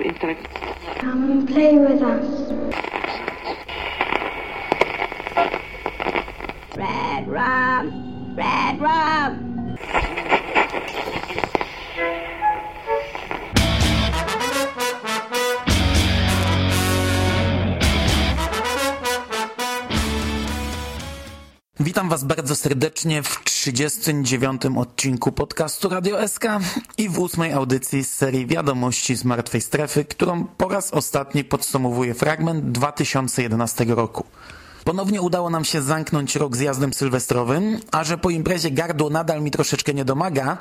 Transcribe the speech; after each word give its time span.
intelekt. 0.00 0.48
Come 1.00 1.32
and 1.32 1.46
play 1.46 1.78
with 1.78 2.02
us. 2.02 2.26
Red 6.76 7.26
rum, 7.26 8.36
red 8.36 8.80
rum. 8.80 9.52
Witam 21.80 22.08
Was 22.08 22.24
bardzo 22.24 22.56
serdecznie 22.56 23.22
w 23.22 23.51
39. 23.62 24.62
odcinku 24.76 25.32
podcastu 25.32 25.88
Radio 25.88 26.28
SK 26.28 26.44
i 26.98 27.08
w 27.08 27.18
ósmej 27.18 27.52
audycji 27.52 28.04
z 28.04 28.14
serii 28.14 28.46
Wiadomości 28.46 29.16
z 29.16 29.24
Martwej 29.24 29.62
Strefy, 29.62 30.04
którą 30.04 30.44
po 30.44 30.68
raz 30.68 30.90
ostatni 30.90 31.44
podsumowuje 31.44 32.14
fragment 32.14 32.72
2011 32.72 33.84
roku. 33.84 34.24
Ponownie 34.84 35.22
udało 35.22 35.50
nam 35.50 35.64
się 35.64 35.82
zamknąć 35.82 36.36
rok 36.36 36.56
zjazdem 36.56 36.94
sylwestrowym, 36.94 37.80
a 37.92 38.04
że 38.04 38.18
po 38.18 38.30
imprezie 38.30 38.70
gardło 38.70 39.10
nadal 39.10 39.42
mi 39.42 39.50
troszeczkę 39.50 39.94
nie 39.94 40.04
domaga, 40.04 40.58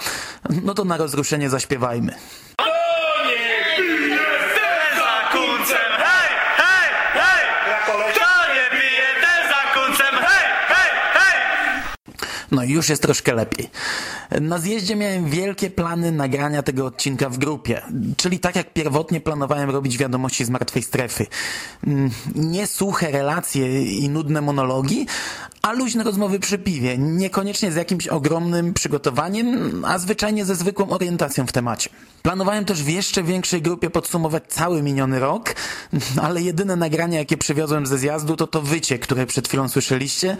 no 0.64 0.74
to 0.74 0.86
na 0.86 0.98
rozruszenie 0.98 1.50
zaśpiewajmy. 1.50 2.16
No 12.52 12.64
już 12.64 12.90
jest 12.90 13.02
troszkę 13.02 13.34
lepiej. 13.34 13.70
Na 14.42 14.58
zjeździe 14.58 14.96
miałem 14.96 15.30
wielkie 15.30 15.70
plany 15.70 16.12
nagrania 16.12 16.64
tego 16.64 16.86
odcinka 16.86 17.30
w 17.30 17.38
grupie, 17.38 17.82
czyli 18.18 18.40
tak 18.40 18.56
jak 18.56 18.74
pierwotnie 18.74 19.22
planowałem 19.22 19.70
robić 19.70 19.98
wiadomości 19.98 20.46
z 20.46 20.50
martwej 20.50 20.84
strefy. 20.84 21.26
Mm, 21.88 22.10
Nie 22.36 22.68
suche 22.68 23.12
relacje 23.12 23.84
i 23.86 24.10
nudne 24.10 24.42
monologi, 24.42 25.06
a 25.62 25.72
luźne 25.72 26.04
rozmowy 26.04 26.40
przy 26.40 26.58
piwie, 26.58 26.98
niekoniecznie 26.98 27.72
z 27.72 27.76
jakimś 27.76 28.08
ogromnym 28.08 28.74
przygotowaniem, 28.74 29.86
a 29.86 29.98
zwyczajnie 29.98 30.46
ze 30.46 30.56
zwykłą 30.56 30.90
orientacją 30.90 31.48
w 31.48 31.52
temacie. 31.52 31.90
Planowałem 32.22 32.66
też 32.66 32.84
w 32.84 32.88
jeszcze 32.88 33.24
większej 33.24 33.62
grupie 33.62 33.90
podsumować 33.90 34.44
cały 34.48 34.82
miniony 34.84 35.20
rok, 35.20 35.56
ale 36.22 36.42
jedyne 36.42 36.76
nagranie, 36.76 37.18
jakie 37.18 37.38
przywiozłem 37.38 37.86
ze 37.86 37.98
zjazdu, 37.98 38.36
to 38.36 38.48
to 38.48 38.62
wycie, 38.62 39.00
które 39.00 39.26
przed 39.26 39.48
chwilą 39.48 39.70
słyszeliście, 39.70 40.38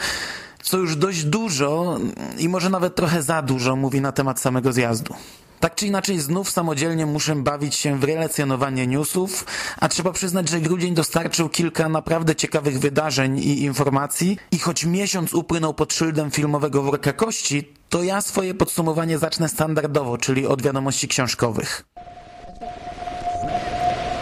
co 0.64 0.78
już 0.78 0.96
dość 0.96 1.24
dużo 1.24 1.98
i 2.38 2.50
może 2.50 2.70
nawet 2.70 2.96
trochę 2.96 3.24
za 3.24 3.42
dużo 3.42 3.76
mówi 3.76 4.02
na 4.02 4.12
temat 4.12 4.40
samego 4.40 4.74
zjazdu. 4.74 5.14
Tak 5.60 5.76
czy 5.76 5.88
inaczej, 5.88 6.20
znów 6.20 6.52
samodzielnie 6.52 7.06
muszę 7.06 7.36
bawić 7.36 7.76
się 7.76 8.00
w 8.00 8.04
relacjonowanie 8.04 8.88
newsów, 8.88 9.46
a 9.80 9.90
trzeba 9.90 10.12
przyznać, 10.12 10.50
że 10.50 10.62
grudzień 10.62 10.94
dostarczył 10.94 11.50
kilka 11.50 11.90
naprawdę 11.90 12.36
ciekawych 12.36 12.80
wydarzeń 12.80 13.40
i 13.40 13.62
informacji 13.62 14.38
i 14.52 14.60
choć 14.60 14.86
miesiąc 14.86 15.34
upłynął 15.34 15.74
pod 15.74 15.94
szyldem 15.94 16.32
filmowego 16.32 16.84
worka 16.84 17.14
kości, 17.14 17.74
to 17.90 18.04
ja 18.04 18.22
swoje 18.22 18.54
podsumowanie 18.54 19.18
zacznę 19.18 19.50
standardowo, 19.50 20.18
czyli 20.18 20.48
od 20.48 20.62
wiadomości 20.62 21.08
książkowych. 21.08 21.86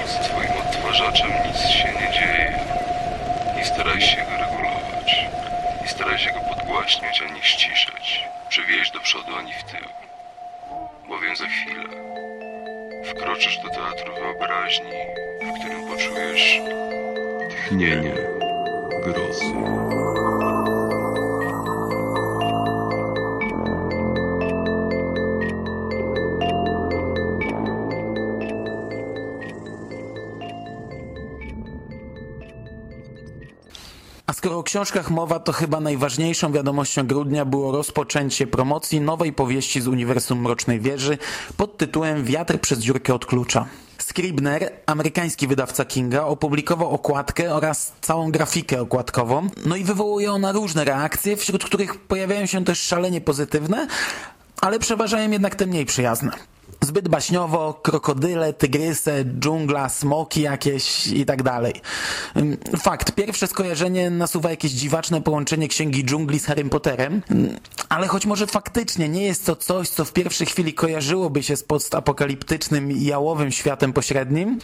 Z 0.06 0.26
twoim 0.28 0.52
odtwarzaczem 0.68 1.30
nic 1.48 1.58
się 1.58 1.88
nie 1.88 2.14
dzieje. 2.14 2.60
Nie 3.58 3.66
staraj 3.66 4.02
się 4.02 4.29
podgłaśniać 6.70 7.22
ani 7.22 7.42
ściszać. 7.42 8.28
Przewieź 8.50 8.92
do 8.92 9.00
przodu 9.00 9.36
ani 9.36 9.54
w 9.54 9.64
tył. 9.64 9.88
Bowiem 11.08 11.36
za 11.36 11.46
chwilę 11.46 11.84
wkroczysz 13.06 13.58
do 13.58 13.70
teatru 13.70 14.14
wyobraźni, 14.14 14.92
w 15.42 15.60
którym 15.60 15.88
poczujesz 15.88 16.60
tchnienie 17.50 18.16
grozy. 19.04 19.54
Skoro 34.40 34.58
o 34.58 34.64
książkach 34.64 35.12
mowa, 35.12 35.40
to 35.40 35.52
chyba 35.52 35.80
najważniejszą 35.80 36.52
wiadomością 36.52 37.08
grudnia 37.08 37.46
było 37.46 37.72
rozpoczęcie 37.72 38.48
promocji 38.48 39.02
nowej 39.02 39.34
powieści 39.34 39.82
z 39.82 39.88
Uniwersum 39.88 40.42
Mrocznej 40.42 40.80
Wieży 40.80 41.18
pod 41.58 41.78
tytułem 41.78 42.24
Wiatr 42.24 42.60
przez 42.60 42.80
dziurkę 42.80 43.14
od 43.14 43.26
klucza. 43.26 43.66
Scribner, 43.98 44.72
amerykański 44.86 45.48
wydawca 45.48 45.86
Kinga, 45.86 46.24
opublikował 46.24 46.90
okładkę 46.90 47.56
oraz 47.56 47.94
całą 48.02 48.32
grafikę 48.32 48.82
okładkową, 48.82 49.50
no 49.66 49.76
i 49.76 49.84
wywołuje 49.84 50.32
ona 50.32 50.52
różne 50.52 50.84
reakcje, 50.84 51.38
wśród 51.38 51.66
których 51.66 52.00
pojawiają 52.00 52.46
się 52.46 52.66
też 52.66 52.80
szalenie 52.80 53.22
pozytywne, 53.22 53.88
ale 54.62 54.80
przeważają 54.80 55.32
jednak 55.32 55.56
te 55.56 55.66
mniej 55.66 55.86
przyjazne. 55.86 56.32
Zbyt 56.90 57.10
baśniowo, 57.10 57.74
krokodyle, 57.74 58.54
tygryse, 58.54 59.26
dżungla, 59.26 59.90
smoki 59.90 60.42
jakieś 60.42 61.08
i 61.08 61.26
tak 61.26 61.44
dalej. 61.44 61.74
Ym, 62.38 62.58
Fakt, 62.80 63.12
pierwsze 63.12 63.48
skojarzenie 63.48 64.10
nasuwa 64.10 64.50
jakieś 64.50 64.72
dziwaczne 64.72 65.22
połączenie 65.22 65.68
księgi 65.68 66.06
dżungli 66.06 66.40
z 66.40 66.46
Harrym 66.46 66.70
Potterem, 66.70 67.22
Ym, 67.32 67.56
ale 67.90 68.08
choć 68.08 68.26
może 68.26 68.48
faktycznie 68.48 69.10
nie 69.10 69.24
jest 69.24 69.46
to 69.46 69.56
coś, 69.56 69.90
co 69.90 70.06
w 70.06 70.14
pierwszej 70.14 70.48
chwili 70.48 70.74
kojarzyłoby 70.74 71.44
się 71.44 71.56
z 71.56 71.64
postapokaliptycznym 71.64 72.92
i 72.92 73.06
jałowym 73.06 73.52
światem 73.52 73.94
pośrednim, 73.94 74.60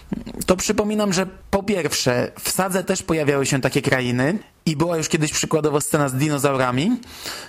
to 0.46 0.58
przypominam, 0.58 1.14
że 1.14 1.28
po 1.52 1.64
pierwsze, 1.64 2.32
w 2.40 2.50
sadze 2.50 2.84
też 2.84 3.04
pojawiały 3.04 3.46
się 3.46 3.62
takie 3.62 3.82
krainy 3.82 4.40
i 4.66 4.76
była 4.76 4.98
już 4.98 5.10
kiedyś 5.10 5.32
przykładowo 5.32 5.82
scena 5.82 6.10
z 6.10 6.14
dinozaurami. 6.14 7.00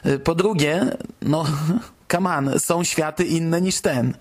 Y, 0.06 0.19
Po 0.19 0.34
drugie, 0.34 0.97
no, 1.22 1.44
on, 2.37 2.50
są 2.58 2.84
światy 2.84 3.25
inne 3.25 3.60
niż 3.60 3.81
ten. 3.81 4.14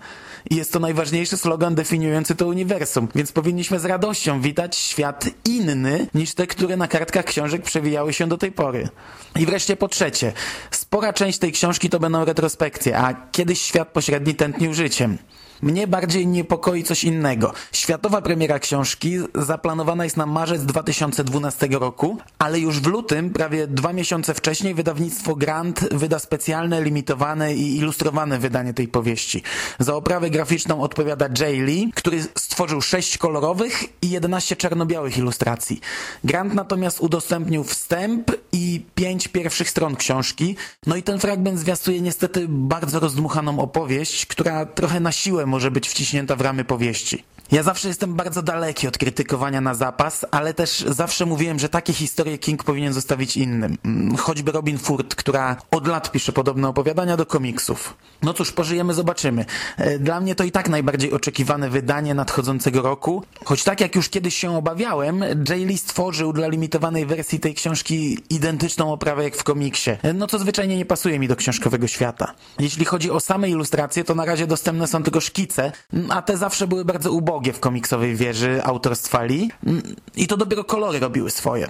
I 0.50 0.56
jest 0.56 0.72
to 0.72 0.80
najważniejszy 0.80 1.36
slogan 1.36 1.74
definiujący 1.74 2.34
to 2.34 2.46
uniwersum, 2.46 3.08
więc 3.14 3.32
powinniśmy 3.32 3.80
z 3.80 3.84
radością 3.84 4.40
witać 4.40 4.76
świat 4.76 5.24
inny 5.44 6.06
niż 6.14 6.34
te, 6.34 6.46
które 6.46 6.76
na 6.76 6.88
kartkach 6.88 7.24
książek 7.24 7.62
przewijały 7.62 8.12
się 8.12 8.26
do 8.26 8.38
tej 8.38 8.52
pory. 8.52 8.88
I 9.36 9.46
wreszcie 9.46 9.76
po 9.76 9.88
trzecie, 9.88 10.32
spora 10.70 11.12
część 11.12 11.38
tej 11.38 11.52
książki 11.52 11.90
to 11.90 12.00
będą 12.00 12.24
retrospekcje, 12.24 12.98
a 12.98 13.28
kiedyś 13.32 13.62
świat 13.62 13.88
pośredni 13.88 14.34
tętnił 14.34 14.74
życiem. 14.74 15.18
Mnie 15.62 15.86
bardziej 15.86 16.26
niepokoi 16.26 16.82
coś 16.82 17.04
innego. 17.04 17.52
Światowa 17.72 18.22
premiera 18.22 18.58
książki 18.58 19.18
zaplanowana 19.34 20.04
jest 20.04 20.16
na 20.16 20.26
marzec 20.26 20.62
2012 20.62 21.68
roku, 21.70 22.18
ale 22.38 22.60
już 22.60 22.80
w 22.80 22.86
lutym, 22.86 23.30
prawie 23.30 23.66
dwa 23.66 23.92
miesiące 23.92 24.34
wcześniej, 24.34 24.74
wydawnictwo 24.74 25.36
Grant 25.36 25.94
wyda 25.94 26.18
specjalne, 26.18 26.82
limitowane 26.82 27.54
i 27.54 27.76
ilustrowane 27.76 28.38
wydanie 28.38 28.74
tej 28.74 28.88
powieści. 28.88 29.42
Za 29.78 29.94
oprawę 29.94 30.30
graficzną 30.30 30.82
odpowiada 30.82 31.28
Jay 31.40 31.62
Lee, 31.62 31.90
który 31.94 32.22
stworzył 32.22 32.80
sześć 32.80 33.18
kolorowych 33.18 33.84
i 34.02 34.10
11 34.10 34.56
czarno-białych 34.56 35.18
ilustracji. 35.18 35.80
Grant 36.24 36.54
natomiast 36.54 37.00
udostępnił 37.00 37.64
wstęp 37.64 38.30
i 38.52 38.84
pięć 38.94 39.28
pierwszych 39.28 39.70
stron 39.70 39.96
książki. 39.96 40.56
No 40.86 40.96
i 40.96 41.02
ten 41.02 41.18
fragment 41.18 41.58
zwiastuje 41.58 42.00
niestety 42.00 42.46
bardzo 42.48 43.00
rozdmuchaną 43.00 43.58
opowieść, 43.58 44.26
która 44.26 44.66
trochę 44.66 45.00
na 45.00 45.12
siłę 45.12 45.45
może 45.46 45.70
być 45.70 45.88
wciśnięta 45.88 46.36
w 46.36 46.40
ramy 46.40 46.64
powieści. 46.64 47.24
Ja 47.52 47.62
zawsze 47.62 47.88
jestem 47.88 48.14
bardzo 48.14 48.42
daleki 48.42 48.88
od 48.88 48.98
krytykowania 48.98 49.60
na 49.60 49.74
zapas, 49.74 50.26
ale 50.30 50.54
też 50.54 50.84
zawsze 50.88 51.26
mówiłem, 51.26 51.58
że 51.58 51.68
takie 51.68 51.92
historie 51.92 52.38
King 52.38 52.64
powinien 52.64 52.92
zostawić 52.92 53.36
innym. 53.36 53.78
Mm, 53.84 54.16
Choćby 54.16 54.52
Robin 54.52 54.78
Ford, 54.78 55.14
która 55.14 55.56
od 55.70 55.86
lat 55.86 56.12
pisze 56.12 56.32
podobne 56.32 56.68
opowiadania 56.68 57.16
do 57.16 57.26
komiksów. 57.26 57.96
No 58.22 58.34
cóż, 58.34 58.52
pożyjemy, 58.52 58.94
zobaczymy. 58.94 59.44
E, 59.76 59.98
Dla 59.98 60.20
mnie 60.20 60.34
to 60.34 60.44
i 60.44 60.50
tak 60.50 60.68
najbardziej 60.68 61.12
oczekiwane 61.12 61.70
wydanie 61.70 62.14
nadchodzącego 62.14 62.82
roku, 62.82 63.22
choć 63.44 63.64
tak 63.64 63.80
jak 63.80 63.94
już 63.96 64.08
kiedyś 64.08 64.36
się 64.36 64.56
obawiałem, 64.56 65.24
Lee 65.66 65.78
stworzył 65.78 66.32
dla 66.32 66.48
limitowanej 66.48 67.06
wersji 67.06 67.40
tej 67.40 67.54
książki 67.54 68.18
identyczną 68.30 68.92
oprawę 68.92 69.24
jak 69.24 69.36
w 69.36 69.44
komiksie, 69.44 69.90
E, 70.02 70.12
no 70.12 70.26
co 70.26 70.38
zwyczajnie 70.38 70.76
nie 70.76 70.84
pasuje 70.86 71.18
mi 71.18 71.28
do 71.28 71.36
książkowego 71.36 71.86
świata. 71.86 72.34
Jeśli 72.58 72.84
chodzi 72.84 73.10
o 73.10 73.20
same 73.20 73.50
ilustracje, 73.50 74.04
to 74.04 74.14
na 74.14 74.24
razie 74.24 74.46
dostępne 74.46 74.86
są 74.86 75.02
tylko 75.02 75.20
szkice, 75.20 75.72
m, 75.92 76.06
a 76.10 76.22
te 76.22 76.36
zawsze 76.36 76.66
były 76.66 76.84
bardzo 76.84 77.12
ubogie 77.12 77.35
w 77.52 77.60
komiksowej 77.60 78.16
wieży 78.16 78.64
autorstwa 78.64 79.22
Lee 79.22 79.50
m, 79.66 79.82
i 80.16 80.26
to 80.26 80.36
dopiero 80.36 80.64
kolory 80.64 80.98
robiły 81.00 81.30
swoje. 81.30 81.68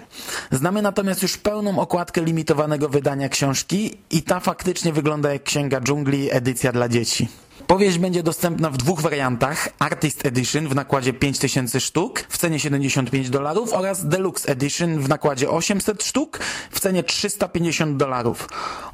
Znamy 0.50 0.82
natomiast 0.82 1.22
już 1.22 1.36
pełną 1.36 1.78
okładkę 1.78 2.20
limitowanego 2.20 2.88
wydania 2.88 3.28
książki 3.28 3.96
i 4.10 4.22
ta 4.22 4.40
faktycznie 4.40 4.92
wygląda 4.92 5.32
jak 5.32 5.42
Księga 5.42 5.80
Dżungli, 5.80 6.32
edycja 6.32 6.72
dla 6.72 6.88
dzieci. 6.88 7.28
Powieść 7.66 7.98
będzie 7.98 8.22
dostępna 8.22 8.70
w 8.70 8.76
dwóch 8.76 9.00
wariantach: 9.00 9.68
Artist 9.78 10.26
Edition 10.26 10.68
w 10.68 10.74
nakładzie 10.74 11.12
5000 11.12 11.80
sztuk 11.80 12.20
w 12.28 12.38
cenie 12.38 12.60
75 12.60 13.30
dolarów 13.30 13.72
oraz 13.72 14.08
Deluxe 14.08 14.48
Edition 14.52 15.00
w 15.00 15.08
nakładzie 15.08 15.50
800 15.50 16.02
sztuk 16.02 16.38
w 16.70 16.80
cenie 16.80 17.02
350 17.02 17.96
dolarów. 17.96 18.48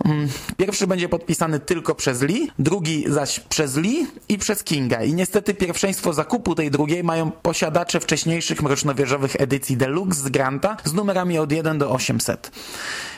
Mm, 0.05 0.29
Pierwszy 0.57 0.87
będzie 0.87 1.09
podpisany 1.09 1.61
tylko 1.61 1.95
przez 1.95 2.23
Lee, 2.23 2.51
drugi 2.59 3.05
zaś 3.09 3.41
przez 3.41 3.77
Lee 3.77 4.07
i 4.29 4.39
przez 4.39 4.65
Kinga. 4.65 5.03
I 5.03 5.15
niestety 5.15 5.55
pierwszeństwo 5.55 6.13
zakupu 6.13 6.55
tej 6.55 6.71
drugiej 6.71 7.05
mają 7.05 7.31
posiadacze 7.31 8.01
wcześniejszych 8.01 8.63
mrocznowieżowych 8.63 9.37
edycji 9.39 9.77
Deluxe 9.77 10.21
z 10.21 10.29
Granta 10.29 10.77
z 10.85 10.93
numerami 10.93 11.39
od 11.39 11.53
1 11.53 11.79
do 11.79 11.91
800. 11.91 12.51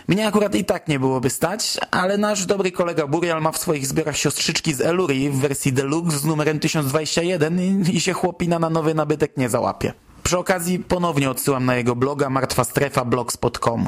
Mnie 0.09 0.27
akurat 0.27 0.55
i 0.55 0.65
tak 0.65 0.89
nie 0.89 0.99
byłoby 0.99 1.31
stać, 1.31 1.79
ale 1.91 2.19
nasz 2.19 2.47
dobry 2.47 2.73
kolega 2.73 3.07
Burial 3.07 3.43
ma 3.43 3.53
w 3.53 3.59
swoich 3.59 3.87
zbiorach 3.87 4.17
siostrzyczki 4.17 4.75
z 4.75 4.81
Elurii 4.81 5.31
w 5.31 5.44
wersji 5.49 5.73
Deluxe 5.73 6.19
z 6.19 6.25
numerem 6.25 6.61
1021 6.61 7.61
i, 7.61 7.97
i 7.97 8.01
się 8.01 8.13
chłopina 8.13 8.59
na 8.59 8.71
nowy 8.71 8.95
nabytek 8.95 9.37
nie 9.37 9.49
załapie. 9.49 9.93
Przy 10.23 10.39
okazji 10.39 10.79
ponownie 10.79 11.31
odsyłam 11.31 11.65
na 11.65 11.77
jego 11.77 11.97
bloga 11.97 12.31
martwastrefa.blogspot.com. 12.31 13.87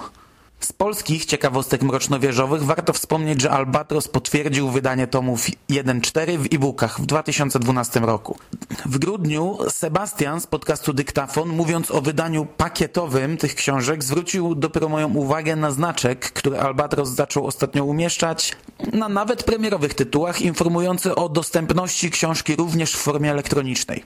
Z 0.61 0.73
polskich 0.73 1.25
ciekawostek 1.25 1.83
mrocznowieżowych 1.83 2.63
warto 2.63 2.93
wspomnieć, 2.93 3.41
że 3.43 3.51
Albatros 3.51 4.09
potwierdził 4.09 4.71
wydanie 4.71 5.07
tomów 5.07 5.47
1-4 5.71 6.39
w 6.39 6.55
e-bookach 6.55 7.01
w 7.01 7.07
2012 7.07 8.01
roku. 8.01 8.39
W 8.87 8.99
grudniu 8.99 9.59
Sebastian 9.69 10.41
z 10.41 10.47
podcastu 10.47 10.93
Dyktafon, 10.93 11.49
mówiąc 11.49 11.91
o 11.91 12.01
wydaniu 12.01 12.47
pakietowym 12.57 13.37
tych 13.37 13.55
książek, 13.55 14.05
zwrócił 14.05 14.55
dopiero 14.55 14.89
moją 14.89 15.15
uwagę 15.15 15.57
na 15.57 15.71
znaczek, 15.71 16.33
który 16.33 16.61
Albatros 16.61 17.09
zaczął 17.09 17.47
ostatnio 17.47 17.85
umieszczać 17.85 18.57
na 18.93 19.09
nawet 19.09 19.43
premierowych 19.43 19.95
tytułach, 19.95 20.43
informujący 20.43 21.15
o 21.15 21.29
dostępności 21.29 22.11
książki 22.11 22.57
również 22.57 22.93
w 22.93 22.99
formie 22.99 23.31
elektronicznej. 23.31 24.05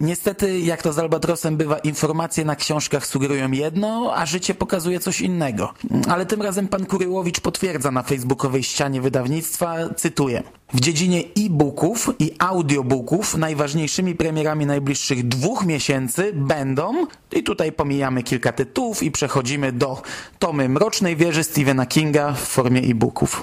Niestety, 0.00 0.60
jak 0.60 0.82
to 0.82 0.92
z 0.92 0.98
Albatrosem 0.98 1.56
bywa, 1.56 1.78
informacje 1.78 2.44
na 2.44 2.56
książkach 2.56 3.06
sugerują 3.06 3.50
jedno, 3.50 4.12
a 4.14 4.26
życie 4.26 4.54
pokazuje 4.54 5.00
coś 5.00 5.20
innego. 5.20 5.74
Ale 6.08 6.26
tym 6.26 6.42
razem 6.42 6.68
pan 6.68 6.86
Kuryłowicz 6.86 7.40
potwierdza 7.40 7.90
na 7.90 8.02
facebookowej 8.02 8.62
ścianie 8.62 9.00
wydawnictwa, 9.00 9.74
cytuję. 9.96 10.42
W 10.74 10.80
dziedzinie 10.80 11.20
e-booków 11.38 12.10
i 12.18 12.32
audiobooków 12.38 13.36
najważniejszymi 13.36 14.14
premierami 14.14 14.66
najbliższych 14.66 15.28
dwóch 15.28 15.66
miesięcy 15.66 16.32
będą, 16.34 17.06
i 17.32 17.42
tutaj 17.42 17.72
pomijamy 17.72 18.22
kilka 18.22 18.52
tytułów 18.52 19.02
i 19.02 19.10
przechodzimy 19.10 19.72
do 19.72 20.02
Tomy 20.38 20.68
Mrocznej 20.68 21.16
Wieży 21.16 21.44
Stephena 21.44 21.86
Kinga 21.86 22.32
w 22.32 22.40
formie 22.40 22.80
e-booków. 22.80 23.42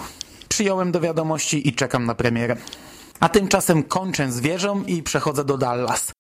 Przyjąłem 0.50 0.92
do 0.92 1.00
wiadomości 1.00 1.68
i 1.68 1.74
czekam 1.74 2.06
na 2.06 2.16
premierę. 2.16 2.56
A 3.20 3.30
tymczasem 3.30 3.84
kończę 3.84 4.32
z 4.32 4.40
wieżą 4.40 4.84
i 4.84 5.04
przechodzę 5.04 5.46
do 5.46 5.58
Dallas. 5.58 6.12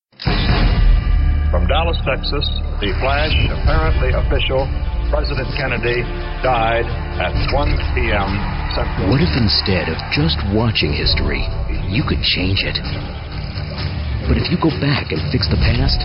From 1.53 1.69
Dallas, 1.69 2.01
Texas, 2.01 2.49
the 2.81 2.89
flash, 2.97 3.29
apparently 3.53 4.09
official, 4.09 4.65
President 5.13 5.45
Kennedy 5.53 6.01
died 6.41 6.89
at 7.21 7.29
1 7.53 7.93
p.m. 7.93 8.31
Central. 8.73 9.13
What 9.13 9.21
if 9.21 9.29
instead 9.37 9.85
of 9.85 10.01
just 10.09 10.41
watching 10.49 10.89
history, 10.89 11.45
you 11.93 12.01
could 12.09 12.25
change 12.25 12.65
it? 12.65 12.81
But 14.25 14.41
if 14.41 14.49
you 14.49 14.57
go 14.57 14.73
back 14.81 15.13
and 15.13 15.21
fix 15.29 15.45
the 15.45 15.61
past, 15.61 16.01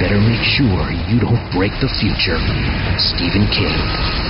better 0.00 0.24
make 0.24 0.40
sure 0.56 0.88
you 1.04 1.20
don't 1.20 1.44
break 1.52 1.76
the 1.84 1.92
future. 2.00 2.40
Stephen 2.96 3.44
King, 3.52 3.76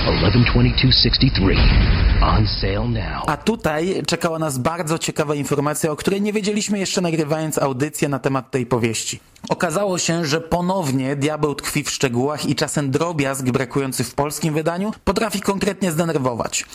A 3.27 3.37
tutaj 3.37 4.03
czekała 4.07 4.39
nas 4.39 4.57
bardzo 4.57 4.99
ciekawa 4.99 5.35
informacja, 5.35 5.91
o 5.91 5.95
której 5.95 6.21
nie 6.21 6.33
wiedzieliśmy 6.33 6.79
jeszcze 6.79 7.01
nagrywając 7.01 7.57
audycję 7.57 8.09
na 8.09 8.19
temat 8.19 8.51
tej 8.51 8.65
powieści. 8.65 9.19
Okazało 9.49 9.97
się, 9.97 10.25
że 10.25 10.41
ponownie 10.41 11.15
diabeł 11.15 11.55
tkwi 11.55 11.83
w 11.83 11.89
szczegółach 11.89 12.45
i 12.45 12.55
czasem 12.55 12.91
drobiazg 12.91 13.45
brakujący 13.45 14.03
w 14.03 14.13
polskim 14.13 14.53
wydaniu 14.53 14.91
potrafi 15.05 15.41
konkretnie 15.41 15.91
zdenerwować. 15.91 16.65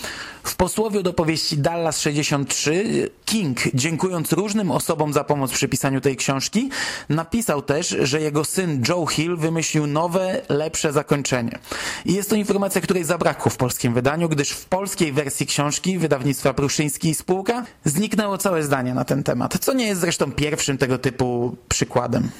W 0.43 0.57
posłowiu 0.57 1.03
do 1.03 1.13
powieści 1.13 1.59
Dallas 1.59 2.01
63 2.01 3.11
King, 3.25 3.59
dziękując 3.75 4.33
różnym 4.33 4.71
osobom 4.71 5.13
za 5.13 5.25
pomoc 5.25 5.53
przy 5.53 5.69
pisaniu 5.69 6.01
tej 6.01 6.17
książki, 6.17 6.71
napisał 7.09 7.63
też, 7.63 7.89
że 7.89 8.21
jego 8.21 8.45
syn 8.45 8.83
Joe 8.89 9.07
Hill 9.07 9.37
wymyślił 9.37 9.87
nowe, 9.87 10.43
lepsze 10.49 10.93
zakończenie. 10.93 11.59
I 12.05 12.15
jest 12.15 12.31
to 12.31 12.37
informacja, 12.37 12.81
której 12.81 13.05
zabrakło 13.17 13.51
w 13.51 13.57
polskim 13.57 13.95
wydaniu, 13.95 14.29
gdyż 14.29 14.51
w 14.51 14.65
polskiej 14.65 15.13
wersji 15.13 15.47
książki 15.47 15.99
wydawnictwa 15.99 16.55
Pruszyński 16.55 17.09
i 17.09 17.15
Spółka 17.15 17.65
zniknęło 17.85 18.39
całe 18.39 18.63
zdanie 18.63 18.95
na 18.95 19.05
ten 19.05 19.23
temat, 19.23 19.59
co 19.61 19.73
nie 19.73 19.87
jest 19.87 20.01
zresztą 20.01 20.33
pierwszym 20.33 20.79
tego 20.79 20.99
typu 20.99 21.57
przykładem. 21.69 22.31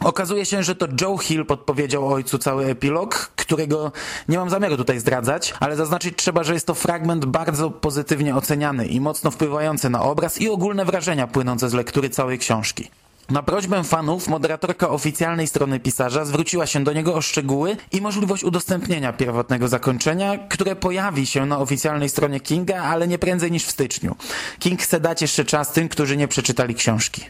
Okazuje 0.00 0.46
się, 0.46 0.62
że 0.62 0.74
to 0.74 0.86
Joe 1.00 1.18
Hill 1.18 1.46
podpowiedział 1.46 2.12
ojcu 2.12 2.38
cały 2.38 2.66
epilog, 2.66 3.30
którego 3.36 3.92
nie 4.28 4.38
mam 4.38 4.50
zamiaru 4.50 4.76
tutaj 4.76 5.00
zdradzać, 5.00 5.54
ale 5.60 5.76
zaznaczyć 5.76 6.14
trzeba, 6.16 6.44
że 6.44 6.54
jest 6.54 6.66
to 6.66 6.74
fragment 6.74 7.24
bardzo 7.24 7.70
pozytywnie 7.70 8.36
oceniany 8.36 8.86
i 8.86 9.00
mocno 9.00 9.30
wpływający 9.30 9.90
na 9.90 10.02
obraz 10.02 10.40
i 10.40 10.48
ogólne 10.48 10.84
wrażenia 10.84 11.26
płynące 11.26 11.68
z 11.68 11.72
lektury 11.72 12.10
całej 12.10 12.38
książki. 12.38 12.90
Na 13.30 13.42
prośbę 13.42 13.84
fanów 13.84 14.28
moderatorka 14.28 14.88
oficjalnej 14.88 15.46
strony 15.46 15.80
pisarza 15.80 16.24
zwróciła 16.24 16.66
się 16.66 16.84
do 16.84 16.92
niego 16.92 17.14
o 17.14 17.22
szczegóły 17.22 17.76
i 17.92 18.00
możliwość 18.00 18.44
udostępnienia 18.44 19.12
pierwotnego 19.12 19.68
zakończenia, 19.68 20.38
które 20.48 20.76
pojawi 20.76 21.26
się 21.26 21.46
na 21.46 21.58
oficjalnej 21.58 22.08
stronie 22.08 22.40
Kinga, 22.40 22.82
ale 22.82 23.08
nie 23.08 23.18
prędzej 23.18 23.52
niż 23.52 23.64
w 23.64 23.70
styczniu. 23.70 24.16
King 24.58 24.82
chce 24.82 25.00
dać 25.00 25.22
jeszcze 25.22 25.44
czas 25.44 25.72
tym, 25.72 25.88
którzy 25.88 26.16
nie 26.16 26.28
przeczytali 26.28 26.74
książki. 26.74 27.24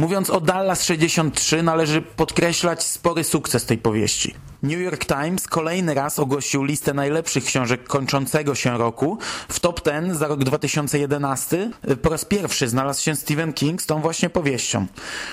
Mówiąc 0.00 0.30
o 0.30 0.40
Dallas 0.40 0.84
63, 0.84 1.62
należy 1.62 2.02
podkreślać 2.02 2.82
spory 2.82 3.24
sukces 3.24 3.66
tej 3.66 3.78
powieści. 3.78 4.34
New 4.62 4.80
York 4.80 5.04
Times 5.04 5.46
kolejny 5.46 5.94
raz 5.94 6.18
ogłosił 6.18 6.64
listę 6.64 6.94
najlepszych 6.94 7.44
książek 7.44 7.84
kończącego 7.84 8.54
się 8.54 8.78
roku. 8.78 9.18
W 9.48 9.60
top 9.60 9.80
10 9.84 10.16
za 10.16 10.28
rok 10.28 10.44
2011 10.44 11.70
po 12.02 12.08
raz 12.08 12.24
pierwszy 12.24 12.68
znalazł 12.68 13.02
się 13.02 13.16
Stephen 13.16 13.52
King 13.52 13.82
z 13.82 13.86
tą 13.86 14.00
właśnie 14.00 14.30
powieścią. 14.30 14.86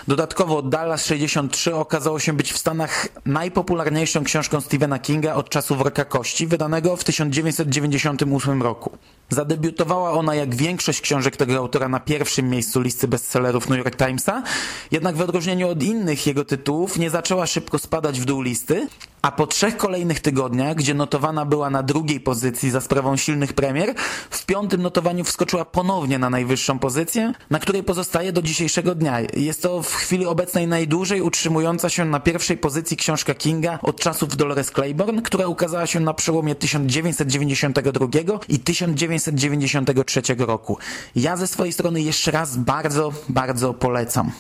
Dodatkowo 0.07 0.62
Dallas 0.62 1.06
63 1.06 1.75
okazało 1.75 2.19
się 2.19 2.33
być 2.33 2.53
w 2.53 2.57
Stanach 2.57 3.07
najpopularniejszą 3.25 4.23
książką 4.23 4.61
Stephena 4.61 4.99
Kinga 4.99 5.33
od 5.33 5.49
czasu 5.49 5.75
Worka 5.75 6.06
Kości, 6.06 6.47
wydanego 6.47 6.95
w 6.97 7.04
1998 7.04 8.63
roku. 8.63 8.97
Zadebiutowała 9.30 10.11
ona 10.11 10.35
jak 10.35 10.56
większość 10.56 11.02
książek 11.02 11.37
tego 11.37 11.57
autora 11.57 11.90
na 11.90 11.99
pierwszym 11.99 12.49
miejscu 12.49 12.81
listy 12.81 13.07
bestsellerów 13.07 13.69
New 13.69 13.78
York 13.78 13.95
Timesa, 13.95 14.44
jednak 14.92 15.16
w 15.16 15.21
odróżnieniu 15.21 15.69
od 15.69 15.83
innych 15.83 16.28
jego 16.28 16.45
tytułów 16.45 16.97
nie 16.97 17.09
zaczęła 17.09 17.47
szybko 17.47 17.80
spadać 17.80 18.19
w 18.19 18.25
dół 18.25 18.42
listy, 18.42 18.87
a 19.28 19.31
po 19.31 19.48
trzech 19.48 19.78
kolejnych 19.78 20.19
tygodniach, 20.19 20.76
gdzie 20.76 20.94
notowana 20.94 21.46
była 21.46 21.69
na 21.69 21.84
drugiej 21.84 22.19
pozycji 22.19 22.72
za 22.72 22.81
sprawą 22.81 23.18
silnych 23.18 23.54
premier, 23.54 23.94
w 24.30 24.46
piątym 24.46 24.81
notowaniu 24.81 25.24
wskoczyła 25.24 25.66
ponownie 25.66 26.19
na 26.19 26.30
najwyższą 26.30 26.80
pozycję, 26.80 27.34
na 27.50 27.60
której 27.60 27.84
pozostaje 27.84 28.31
do 28.31 28.42
dzisiejszego 28.42 28.96
dnia. 28.96 29.18
Jest 29.34 29.62
to 29.62 29.84
w 29.84 29.94
chwili 29.94 30.26
obecnej 30.26 30.68
najdłużej 30.68 31.22
utrzymująca 31.22 31.90
się 31.90 32.06
na 32.06 32.19
pierwszej 32.19 32.57
pozycji 32.57 32.98
książka 32.98 33.34
Kinga 33.34 33.80
od 33.81 34.00
czasów 34.00 34.38
Dolores 34.38 34.72
Claiborne, 34.72 35.22
która 35.22 35.48
ukazała 35.48 35.88
się 35.88 36.00
na 36.00 36.14
przełomie 36.14 36.56
1992 36.56 38.07
i 38.50 38.60
1993 38.60 40.22
roku. 40.38 40.78
Ja 41.16 41.38
ze 41.38 41.48
swojej 41.48 41.74
strony 41.74 42.02
jeszcze 42.02 42.31
raz 42.31 42.57
bardzo, 42.57 43.14
bardzo 43.30 43.74
polecam. 43.74 44.31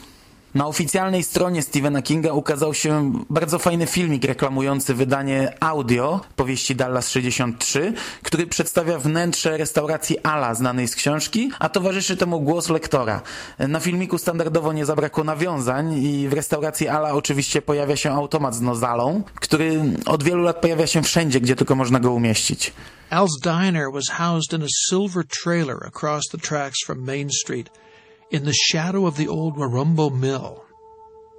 Na 0.57 0.67
oficjalnej 0.67 1.23
stronie 1.23 1.61
Stephena 1.61 2.01
Kinga 2.01 2.33
ukazał 2.33 2.73
się 2.73 3.13
bardzo 3.29 3.59
fajny 3.59 3.87
filmik 3.87 4.23
reklamujący 4.23 4.93
wydanie 4.93 5.53
audio 5.59 6.21
powieści 6.35 6.75
Dallas 6.75 7.09
63, 7.09 7.93
który 8.23 8.47
przedstawia 8.47 8.99
wnętrze 8.99 9.57
restauracji 9.57 10.19
Ala 10.19 10.55
znanej 10.55 10.87
z 10.87 10.95
książki, 10.95 11.51
a 11.59 11.69
towarzyszy 11.69 12.17
temu 12.17 12.41
głos 12.41 12.69
lektora. 12.69 13.21
Na 13.59 13.79
filmiku 13.79 14.17
standardowo 14.17 14.73
nie 14.73 14.85
zabrakło 14.85 15.23
nawiązań 15.23 15.93
i 15.93 16.29
w 16.29 16.33
restauracji 16.33 16.87
Ala 16.87 17.13
oczywiście 17.13 17.61
pojawia 17.61 17.95
się 17.95 18.11
automat 18.11 18.55
z 18.55 18.61
nozalą, 18.61 19.23
który 19.35 19.81
od 20.05 20.23
wielu 20.23 20.43
lat 20.43 20.61
pojawia 20.61 20.87
się 20.87 21.01
wszędzie, 21.01 21.41
gdzie 21.41 21.55
tylko 21.55 21.75
można 21.75 21.99
go 21.99 22.11
umieścić. 22.11 22.73
Al's 23.11 23.41
Diner 23.43 23.91
was 23.93 24.09
housed 24.09 24.53
in 24.53 24.63
a 24.63 24.69
silver 24.89 25.23
trailer 25.43 25.77
across 25.87 26.27
the 26.31 26.37
tracks 26.37 26.85
from 26.85 27.05
Main 27.05 27.29
Street. 27.29 27.86
In 28.29 28.43
the 28.43 28.53
shadow 28.53 29.05
of 29.05 29.15
the 29.15 29.27
old 29.27 29.55
Warumbo 29.55 30.09
mill. 30.09 30.65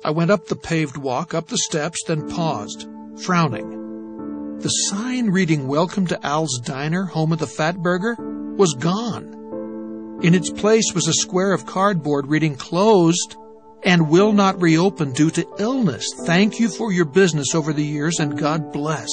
I 0.04 0.10
went 0.10 0.30
up 0.30 0.46
the 0.46 0.56
paved 0.56 0.96
walk, 0.96 1.34
up 1.34 1.48
the 1.48 1.58
steps, 1.58 2.02
then 2.06 2.28
paused, 2.30 2.86
frowning. 3.22 4.58
The 4.60 4.68
sign 4.68 5.30
reading 5.30 5.68
Welcome 5.68 6.06
to 6.06 6.26
Al's 6.26 6.60
Diner, 6.64 7.04
home 7.04 7.32
of 7.32 7.38
the 7.38 7.46
Fat 7.46 7.78
Burger, 7.78 8.16
was 8.56 8.74
gone. 8.74 10.18
In 10.22 10.34
its 10.34 10.50
place 10.50 10.92
was 10.94 11.06
a 11.06 11.12
square 11.12 11.52
of 11.52 11.66
cardboard 11.66 12.26
reading 12.26 12.56
closed 12.56 13.36
and 13.84 14.08
will 14.08 14.32
not 14.32 14.60
reopen 14.60 15.12
due 15.12 15.30
to 15.30 15.46
illness. 15.58 16.04
Thank 16.24 16.58
you 16.58 16.68
for 16.68 16.90
your 16.90 17.04
business 17.04 17.54
over 17.54 17.72
the 17.72 17.84
years 17.84 18.18
and 18.18 18.38
God 18.38 18.72
bless. 18.72 19.08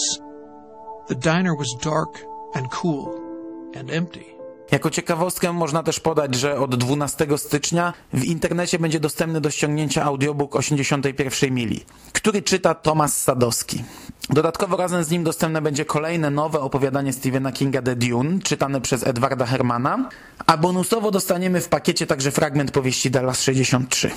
The 1.07 1.15
diner 1.15 1.55
was 1.55 1.75
dark 1.81 2.23
and 2.55 2.71
cool 2.71 3.71
and 3.75 3.91
empty. 3.91 4.34
Jako 4.71 4.89
ciekawostkę 4.89 5.53
można 5.53 5.83
też 5.83 5.99
podać, 5.99 6.35
że 6.35 6.59
od 6.59 6.75
12 6.75 7.27
stycznia 7.37 7.93
w 8.13 8.23
internecie 8.23 8.79
będzie 8.79 8.99
dostępny 8.99 9.41
do 9.41 9.49
ściągnięcia 9.49 10.03
audiobook 10.03 10.55
81 10.55 11.53
mili, 11.53 11.85
który 12.13 12.41
czyta 12.41 12.75
Tomasz 12.75 13.11
Sadowski. 13.11 13.83
Dodatkowo 14.29 14.77
razem 14.77 15.03
z 15.03 15.09
nim 15.09 15.23
dostępne 15.23 15.61
będzie 15.61 15.85
kolejne 15.85 16.29
nowe 16.29 16.59
opowiadanie 16.59 17.13
Stephena 17.13 17.51
Kinga 17.51 17.81
The 17.81 17.95
Dune, 17.95 18.39
czytane 18.39 18.81
przez 18.81 19.07
Edwarda 19.07 19.45
Hermana, 19.45 20.09
a 20.45 20.57
bonusowo 20.57 21.11
dostaniemy 21.11 21.61
w 21.61 21.69
pakiecie 21.69 22.07
także 22.07 22.31
fragment 22.31 22.71
powieści 22.71 23.11
Dallas 23.11 23.41
63. 23.41 24.11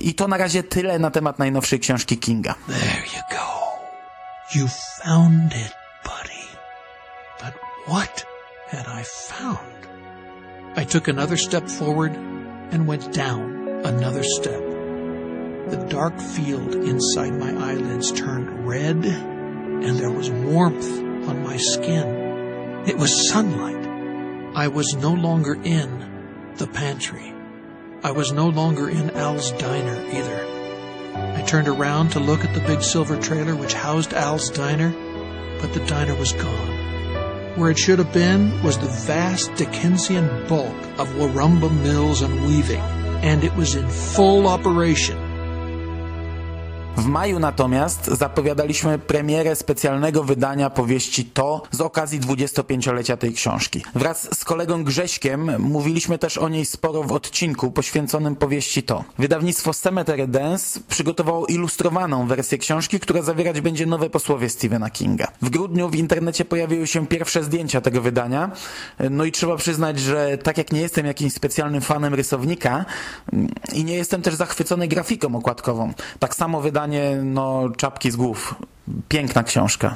I 0.00 0.14
to 0.14 0.28
na 0.28 0.36
razie 0.36 0.62
tyle 0.62 0.98
na 0.98 1.10
temat 1.10 1.38
najnowszej 1.38 1.80
książki 1.80 2.18
Kinga. 2.18 2.54
There 2.66 3.02
you 3.06 3.22
go. 3.30 3.64
You 4.54 4.68
found 5.04 5.52
it, 5.52 5.72
buddy. 6.04 6.44
But 7.40 7.54
what 7.88 8.33
had 8.66 8.86
I 8.86 9.02
found? 9.02 9.88
I 10.76 10.84
took 10.84 11.08
another 11.08 11.36
step 11.36 11.68
forward 11.68 12.12
and 12.12 12.86
went 12.86 13.12
down 13.12 13.68
another 13.84 14.24
step. 14.24 14.60
The 15.70 15.86
dark 15.88 16.18
field 16.18 16.74
inside 16.74 17.34
my 17.34 17.50
eyelids 17.50 18.12
turned 18.12 18.66
red, 18.66 19.04
and 19.04 19.98
there 19.98 20.10
was 20.10 20.30
warmth 20.30 20.90
on 21.28 21.42
my 21.42 21.56
skin. 21.56 22.84
It 22.86 22.96
was 22.96 23.28
sunlight. 23.28 23.86
I 24.56 24.68
was 24.68 24.94
no 24.94 25.12
longer 25.12 25.54
in 25.54 26.52
the 26.56 26.66
pantry. 26.66 27.32
I 28.02 28.10
was 28.10 28.32
no 28.32 28.48
longer 28.48 28.88
in 28.88 29.10
Al's 29.10 29.52
diner 29.52 30.04
either. 30.10 30.54
I 31.14 31.42
turned 31.42 31.68
around 31.68 32.10
to 32.10 32.20
look 32.20 32.44
at 32.44 32.54
the 32.54 32.60
big 32.60 32.82
silver 32.82 33.20
trailer 33.20 33.56
which 33.56 33.74
housed 33.74 34.12
Al's 34.12 34.50
diner, 34.50 34.90
but 35.60 35.72
the 35.72 35.84
diner 35.86 36.14
was 36.14 36.32
gone. 36.32 36.73
Where 37.56 37.70
it 37.70 37.78
should 37.78 38.00
have 38.00 38.12
been 38.12 38.60
was 38.64 38.78
the 38.78 38.88
vast 39.06 39.54
Dickensian 39.54 40.26
bulk 40.48 40.74
of 40.98 41.08
Warumba 41.10 41.70
mills 41.82 42.20
and 42.20 42.44
weaving, 42.46 42.80
and 43.22 43.44
it 43.44 43.54
was 43.54 43.76
in 43.76 43.88
full 43.88 44.48
operation. 44.48 45.33
W 46.96 47.06
maju 47.06 47.38
natomiast 47.38 48.06
zapowiadaliśmy 48.06 48.98
premierę 48.98 49.56
specjalnego 49.56 50.24
wydania 50.24 50.70
powieści 50.70 51.24
To 51.24 51.62
z 51.70 51.80
okazji 51.80 52.20
25-lecia 52.20 53.16
tej 53.16 53.32
książki. 53.32 53.84
Wraz 53.94 54.38
z 54.38 54.44
kolegą 54.44 54.84
Grześkiem 54.84 55.62
mówiliśmy 55.62 56.18
też 56.18 56.38
o 56.38 56.48
niej 56.48 56.64
sporo 56.64 57.02
w 57.02 57.12
odcinku 57.12 57.70
poświęconym 57.70 58.36
powieści 58.36 58.82
To. 58.82 59.04
Wydawnictwo 59.18 59.74
Cemetery 59.74 60.26
Dance 60.28 60.80
przygotowało 60.88 61.46
ilustrowaną 61.46 62.26
wersję 62.26 62.58
książki, 62.58 63.00
która 63.00 63.22
zawierać 63.22 63.60
będzie 63.60 63.86
nowe 63.86 64.10
posłowie 64.10 64.48
Stephena 64.48 64.90
Kinga. 64.90 65.28
W 65.42 65.50
grudniu 65.50 65.88
w 65.88 65.94
internecie 65.94 66.44
pojawiły 66.44 66.86
się 66.86 67.06
pierwsze 67.06 67.44
zdjęcia 67.44 67.80
tego 67.80 68.00
wydania, 68.00 68.50
no 69.10 69.24
i 69.24 69.32
trzeba 69.32 69.56
przyznać, 69.56 70.00
że 70.00 70.38
tak 70.38 70.58
jak 70.58 70.72
nie 70.72 70.80
jestem 70.80 71.06
jakimś 71.06 71.32
specjalnym 71.32 71.80
fanem 71.80 72.14
rysownika 72.14 72.84
mm, 73.32 73.48
i 73.72 73.84
nie 73.84 73.94
jestem 73.94 74.22
też 74.22 74.34
zachwycony 74.34 74.88
grafiką 74.88 75.36
okładkową, 75.36 75.92
tak 76.18 76.34
samo 76.34 76.60
wydanie 76.60 76.83
no 77.22 77.68
czapki 77.76 78.10
z 78.10 78.16
głów. 78.16 78.54
Piękna 79.08 79.42
książka. 79.42 79.94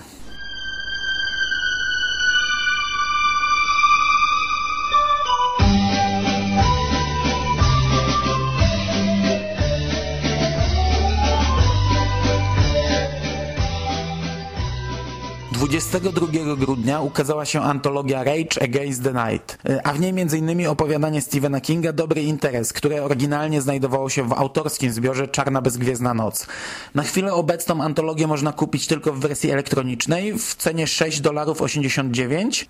22 15.68 16.56
grudnia 16.56 17.00
ukazała 17.00 17.44
się 17.44 17.60
antologia 17.62 18.24
Rage 18.24 18.62
Against 18.62 19.04
the 19.04 19.12
Night, 19.12 19.58
a 19.84 19.92
w 19.92 20.00
niej 20.00 20.10
m.in. 20.10 20.66
opowiadanie 20.66 21.20
Stephena 21.20 21.60
Kinga 21.60 21.92
Dobry 21.92 22.22
Interes, 22.22 22.72
które 22.72 23.04
oryginalnie 23.04 23.62
znajdowało 23.62 24.10
się 24.10 24.28
w 24.28 24.32
autorskim 24.32 24.92
zbiorze 24.92 25.28
Czarna 25.28 25.62
Bezgwiezdna 25.62 26.14
Noc. 26.14 26.46
Na 26.94 27.02
chwilę 27.02 27.34
obecną 27.34 27.82
antologię 27.82 28.26
można 28.26 28.52
kupić 28.52 28.86
tylko 28.86 29.12
w 29.12 29.20
wersji 29.20 29.50
elektronicznej 29.50 30.38
w 30.38 30.54
cenie 30.54 30.86
6 30.86 31.20
dolarów 31.20 31.62
89, 31.62 32.68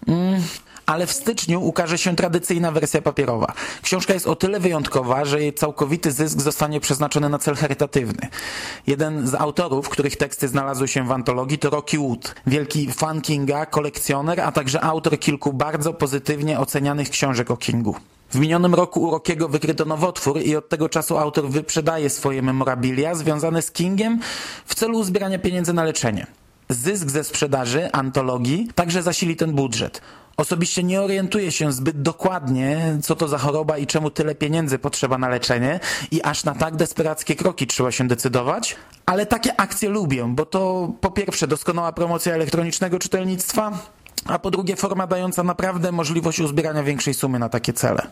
ale 0.89 1.07
w 1.07 1.13
styczniu 1.13 1.63
ukaże 1.65 1.99
się 1.99 2.17
tradycyjna 2.17 2.73
wersja 2.73 3.03
papierowa. 3.03 3.53
Książka 3.83 4.15
jest 4.15 4.27
o 4.27 4.37
tyle 4.37 4.61
wyjątkowa, 4.61 5.25
że 5.25 5.41
jej 5.41 5.55
całkowity 5.55 6.13
zysk 6.13 6.41
zostanie 6.41 6.81
przeznaczony 6.81 7.29
na 7.29 7.39
cel 7.39 7.55
charytatywny. 7.55 8.29
Jeden 8.87 9.27
z 9.27 9.35
autorów, 9.35 9.89
których 9.89 10.17
teksty 10.17 10.49
znalazły 10.49 10.89
się 10.89 11.07
w 11.07 11.13
antologii 11.13 11.59
to 11.59 11.71
Rocky 11.71 11.99
Wood, 11.99 12.35
wielki 12.47 12.93
fan 12.93 13.21
Kinga, 13.21 13.67
kolekcjoner, 13.67 14.41
a 14.41 14.53
także 14.53 14.81
autor 14.81 15.19
kilku 15.19 15.53
bardzo 15.53 15.93
pozytywnie 15.93 16.61
ocenianych 16.61 17.11
książek 17.11 17.51
o 17.51 17.57
Kingu. 17.57 17.95
W 18.31 18.39
minionym 18.39 18.75
roku 18.75 19.03
u 19.03 19.11
Rockiego 19.11 19.49
wykryto 19.49 19.85
nowotwór 19.85 20.41
i 20.43 20.57
od 20.57 20.69
tego 20.69 20.89
czasu 20.89 21.19
autor 21.19 21.49
wyprzedaje 21.49 22.11
swoje 22.11 22.43
memorabilia 22.43 23.15
związane 23.15 23.63
z 23.63 23.71
Kingiem 23.71 24.21
w 24.67 24.75
celu 24.75 24.99
uzbierania 24.99 25.39
pieniędzy 25.39 25.73
na 25.73 25.85
leczenie. 25.85 26.27
Zysk 26.69 27.11
ze 27.11 27.25
sprzedaży 27.25 27.93
antologii 27.93 28.69
także 28.75 29.03
zasili 29.03 29.37
ten 29.37 29.53
budżet. 29.53 30.01
Osobiście 30.37 30.83
nie 30.83 31.03
orientuję 31.03 31.53
się 31.53 31.73
zbyt 31.73 32.03
dokładnie, 32.03 32.99
co 33.03 33.17
to 33.17 33.29
za 33.29 33.39
choroba 33.39 33.79
i 33.79 33.87
czemu 33.87 34.11
tyle 34.11 34.35
pieniędzy 34.35 34.79
potrzeba 34.79 35.19
na 35.19 35.29
leczenie 35.29 35.81
i 36.11 36.23
aż 36.23 36.45
na 36.45 36.55
tak 36.55 36.77
desperackie 36.77 37.37
kroki 37.37 37.67
trzeba 37.67 37.93
się 37.93 38.09
decydować, 38.09 38.77
ale 39.07 39.27
takie 39.27 39.61
akcje 39.61 39.89
lubię, 39.89 40.25
bo 40.29 40.47
to 40.47 40.93
po 41.01 41.11
pierwsze 41.11 41.47
doskonała 41.47 41.93
promocja 41.93 42.35
elektronicznego 42.35 42.99
czytelnictwa, 42.99 43.73
a 44.27 44.39
po 44.39 44.51
drugie 44.51 44.77
forma 44.77 45.07
dająca 45.07 45.43
naprawdę 45.43 45.93
możliwość 45.93 46.41
uzbierania 46.41 46.83
większej 46.83 47.15
sumy 47.15 47.39
na 47.39 47.49
takie 47.49 47.73
cele. 47.73 48.07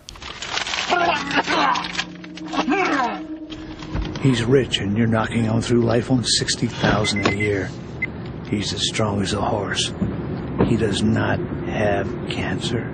He's 4.22 4.54
rich 4.54 4.82
and 4.82 4.96
you're 4.98 5.08
knocking 5.08 5.50
on 5.50 5.62
through 5.62 5.94
life 5.94 6.14
on 6.14 6.22
60,000 6.24 7.26
a 7.26 7.32
year. 7.32 7.68
He's 8.50 8.74
as 8.74 8.88
strong 8.88 9.22
as 9.22 9.34
a 9.34 9.40
horse. 9.40 9.92
He 10.70 10.76
does 10.76 11.02
not 11.02 11.40
have 11.66 12.06
cancer. 12.28 12.86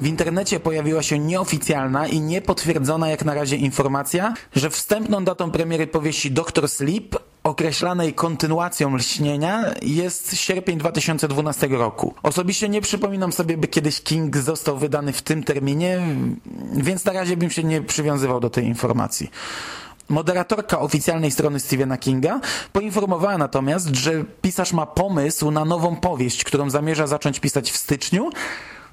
W 0.00 0.06
internecie 0.06 0.60
pojawiła 0.60 1.02
się 1.02 1.18
nieoficjalna 1.18 2.06
i 2.06 2.20
niepotwierdzona 2.20 3.08
jak 3.08 3.24
na 3.24 3.34
razie 3.34 3.56
informacja, 3.56 4.34
że 4.54 4.70
wstępną 4.70 5.24
datą 5.24 5.50
premiery 5.50 5.86
powieści 5.86 6.30
Dr. 6.30 6.68
Sleep, 6.68 7.16
określanej 7.42 8.14
kontynuacją 8.14 8.96
lśnienia, 8.96 9.64
jest 9.82 10.36
sierpień 10.36 10.78
2012 10.78 11.68
roku. 11.68 12.14
Osobiście 12.22 12.68
nie 12.68 12.80
przypominam 12.80 13.32
sobie, 13.32 13.56
by 13.56 13.68
kiedyś 13.68 14.02
King 14.02 14.36
został 14.36 14.78
wydany 14.78 15.12
w 15.12 15.22
tym 15.22 15.44
terminie, 15.44 16.00
więc 16.76 17.04
na 17.04 17.12
razie 17.12 17.36
bym 17.36 17.50
się 17.50 17.64
nie 17.64 17.82
przywiązywał 17.82 18.40
do 18.40 18.50
tej 18.50 18.64
informacji. 18.64 19.30
Moderatorka 20.08 20.80
oficjalnej 20.80 21.30
strony 21.30 21.60
Stephena 21.60 21.96
Kinga 21.96 22.40
poinformowała 22.72 23.38
natomiast, 23.38 23.96
że 23.96 24.24
pisarz 24.42 24.72
ma 24.72 24.86
pomysł 24.86 25.50
na 25.50 25.64
nową 25.64 25.96
powieść, 25.96 26.44
którą 26.44 26.70
zamierza 26.70 27.06
zacząć 27.06 27.40
pisać 27.40 27.70
w 27.70 27.76
styczniu 27.76 28.30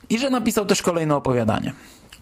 i 0.10 0.20
że 0.20 0.30
napisał 0.30 0.66
też 0.66 0.82
kolejne 0.82 1.16
opowiadanie. 1.16 1.74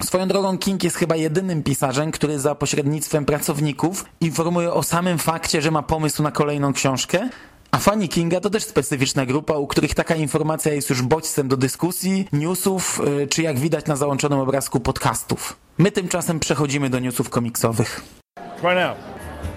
Swoją 0.03 0.27
drogą 0.27 0.57
King 0.57 0.83
jest 0.83 0.95
chyba 0.95 1.15
jedynym 1.15 1.63
pisarzem, 1.63 2.12
który 2.12 2.39
za 2.39 2.55
pośrednictwem 2.55 3.25
pracowników 3.25 4.05
informuje 4.21 4.74
o 4.74 4.83
samym 4.83 5.17
fakcie, 5.17 5.62
że 5.62 5.71
ma 5.71 5.83
pomysł 5.83 6.24
na 6.24 6.31
kolejną 6.31 6.74
książkę, 6.74 7.29
a 7.71 7.77
fani 7.77 8.10
Kinga 8.10 8.39
to 8.39 8.50
też 8.50 8.63
specyficzna 8.63 9.25
grupa, 9.25 9.53
u 9.53 9.67
których 9.67 9.95
taka 9.95 10.15
informacja 10.15 10.74
jest 10.74 10.89
już 10.89 11.01
bodźcem 11.01 11.48
do 11.48 11.57
dyskusji, 11.57 12.27
newsów, 12.33 13.01
y, 13.24 13.27
czy 13.27 13.41
jak 13.41 13.60
widać 13.60 13.86
na 13.86 13.95
załączonym 13.95 14.39
obrazku 14.39 14.79
podcastów. 14.79 15.55
My 15.77 15.91
tymczasem 15.91 16.39
przechodzimy 16.39 16.89
do 16.89 17.00
newsów 17.00 17.29
komiksowych. 17.29 18.21
Right 18.62 18.75
now. 18.75 18.96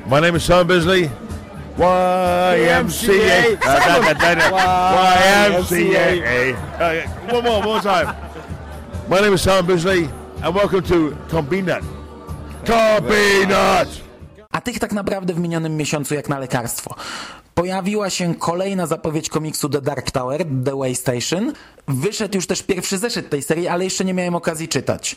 My 0.06 0.20
name 0.20 0.34
is 0.37 0.42
Sean 0.44 0.66
Bisley. 0.66 1.11
YMCA. 1.76 3.56
YMCA. 5.25 6.54
Uh, 6.80 7.32
One 7.34 7.44
more, 7.44 7.58
one 7.58 7.64
more 7.64 7.80
time. 7.80 8.14
My 9.08 9.20
name 9.20 9.34
is 9.34 9.42
Sean 9.42 9.66
Bisley, 9.66 10.08
and 10.42 10.54
welcome 10.54 10.82
to 10.84 11.16
Combinat. 11.28 11.82
Combinat. 12.64 13.88
a 14.52 14.61
tych 14.61 14.78
tak 14.78 14.92
naprawdę 14.92 15.34
w 15.34 15.38
minionym 15.38 15.76
miesiącu 15.76 16.14
jak 16.14 16.28
na 16.28 16.38
lekarstwo. 16.38 16.94
Pojawiła 17.54 18.11
się 18.11 18.34
kolejna 18.34 18.87
zapowiedź 18.87 19.28
komiksu 19.28 19.68
The 19.68 19.80
Dark 19.80 20.11
Tower, 20.11 20.44
The 20.64 20.78
Way 20.78 20.94
Station. 20.94 21.52
Wyszedł 21.88 22.37
już 22.37 22.46
też 22.46 22.62
pierwszy 22.62 22.99
zeszyt 22.99 23.30
tej 23.30 23.42
serii, 23.42 23.68
ale 23.68 23.84
jeszcze 23.84 24.04
nie 24.04 24.14
miałem 24.14 24.34
okazji 24.34 24.68
czytać. 24.68 25.16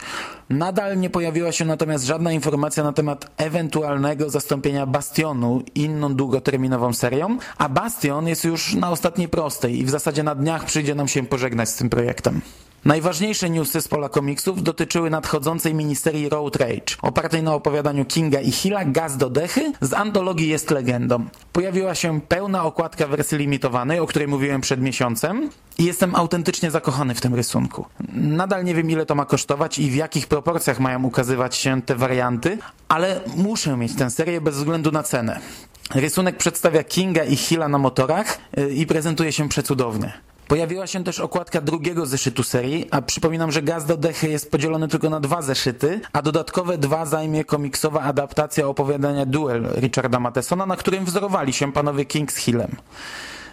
Nadal 0.50 1.00
nie 1.00 1.10
pojawiła 1.10 1.52
się 1.52 1.66
natomiast 1.66 2.06
żadna 2.06 2.32
informacja 2.32 2.84
na 2.84 2.94
temat 2.94 3.32
ewentualnego 3.38 4.30
zastąpienia 4.30 4.86
Bastionu 4.86 5.64
inną 5.76 6.16
długoterminową 6.16 6.94
serią, 6.94 7.38
a 7.58 7.70
Bastion 7.70 8.28
jest 8.28 8.44
już 8.44 8.74
na 8.74 8.92
ostatniej 8.92 9.28
prostej 9.28 9.80
i 9.80 9.86
w 9.86 9.90
zasadzie 9.90 10.24
na 10.24 10.36
dniach 10.36 10.66
przyjdzie 10.66 10.96
nam 10.96 11.08
się 11.08 11.26
pożegnać 11.26 11.70
z 11.70 11.76
tym 11.76 11.90
projektem. 11.90 12.42
Najważniejsze 12.88 13.50
newsy 13.50 13.82
z 13.82 13.88
pola 13.88 14.10
komiksów 14.10 14.64
dotyczyły 14.64 15.10
nadchodzącej 15.10 15.74
miniserii 15.74 16.30
Road 16.30 16.56
Rage, 16.56 16.96
opartej 17.02 17.44
na 17.44 17.54
opowiadaniu 17.54 18.06
Kinga 18.06 18.42
i 18.42 18.52
Hilla 18.52 18.86
Gaz 18.86 19.18
do 19.18 19.30
Dechy 19.30 19.74
z 19.82 19.94
antologii 19.94 20.50
Jest 20.50 20.72
Legendą. 20.72 21.26
Pojawiła 21.54 21.96
się 21.96 22.22
pełna 22.22 22.64
okładka 22.64 23.08
wersji 23.08 23.38
limitowanej, 23.38 24.00
o 24.00 24.08
której 24.08 24.28
mówiłem 24.28 24.62
przed 24.62 24.82
miesiącem 24.82 25.50
i 25.78 25.86
jestem 25.86 26.16
autentycznie 26.16 26.72
zakochany 26.72 27.16
w 27.16 27.22
tym 27.22 27.36
rysunku. 27.36 27.86
Nadal 28.14 28.64
nie 28.64 28.76
wiem 28.76 28.90
ile 28.92 29.06
to 29.06 29.16
ma 29.16 29.26
kosztować 29.26 29.80
i 29.80 29.92
w 29.92 29.96
jakich 29.96 30.28
proporcjach 30.28 30.80
mają 30.80 31.04
ukazywać 31.04 31.56
się 31.56 31.82
te 31.82 31.96
warianty, 31.96 32.58
ale 32.88 33.22
muszę 33.38 33.78
mieć 33.78 33.96
tę 33.96 34.10
serię 34.10 34.42
bez 34.42 34.56
względu 34.56 34.92
na 34.92 35.04
cenę. 35.04 35.40
Rysunek 35.96 36.38
przedstawia 36.38 36.84
Kinga 36.84 37.24
i 37.24 37.36
Hilla 37.36 37.68
na 37.68 37.78
motorach 37.78 38.38
yy, 38.58 38.70
i 38.70 38.86
prezentuje 38.86 39.32
się 39.32 39.50
przecudownie. 39.50 40.14
Pojawiła 40.48 40.88
się 40.88 41.04
też 41.04 41.20
okładka 41.20 41.62
drugiego 41.62 42.06
zeszytu 42.06 42.44
serii, 42.44 42.88
a 42.92 43.02
przypominam, 43.02 43.52
że 43.52 43.62
Gaz 43.62 43.86
do 43.86 43.98
Dechy 43.98 44.30
jest 44.30 44.52
podzielony 44.52 44.88
tylko 44.88 45.10
na 45.10 45.20
dwa 45.20 45.42
zeszyty, 45.42 46.02
a 46.14 46.22
dodatkowe 46.22 46.78
dwa 46.78 47.06
zajmie 47.06 47.46
komiksowa 47.46 48.02
adaptacja 48.02 48.68
opowiadania 48.68 49.26
Duel 49.26 49.68
Richarda 49.76 50.20
Mathesona, 50.20 50.66
na 50.66 50.76
którym 50.76 51.06
wzorowali 51.06 51.54
się 51.54 51.72
panowie 51.72 52.06
King 52.06 52.32
z 52.32 52.36
Hillem. 52.36 52.76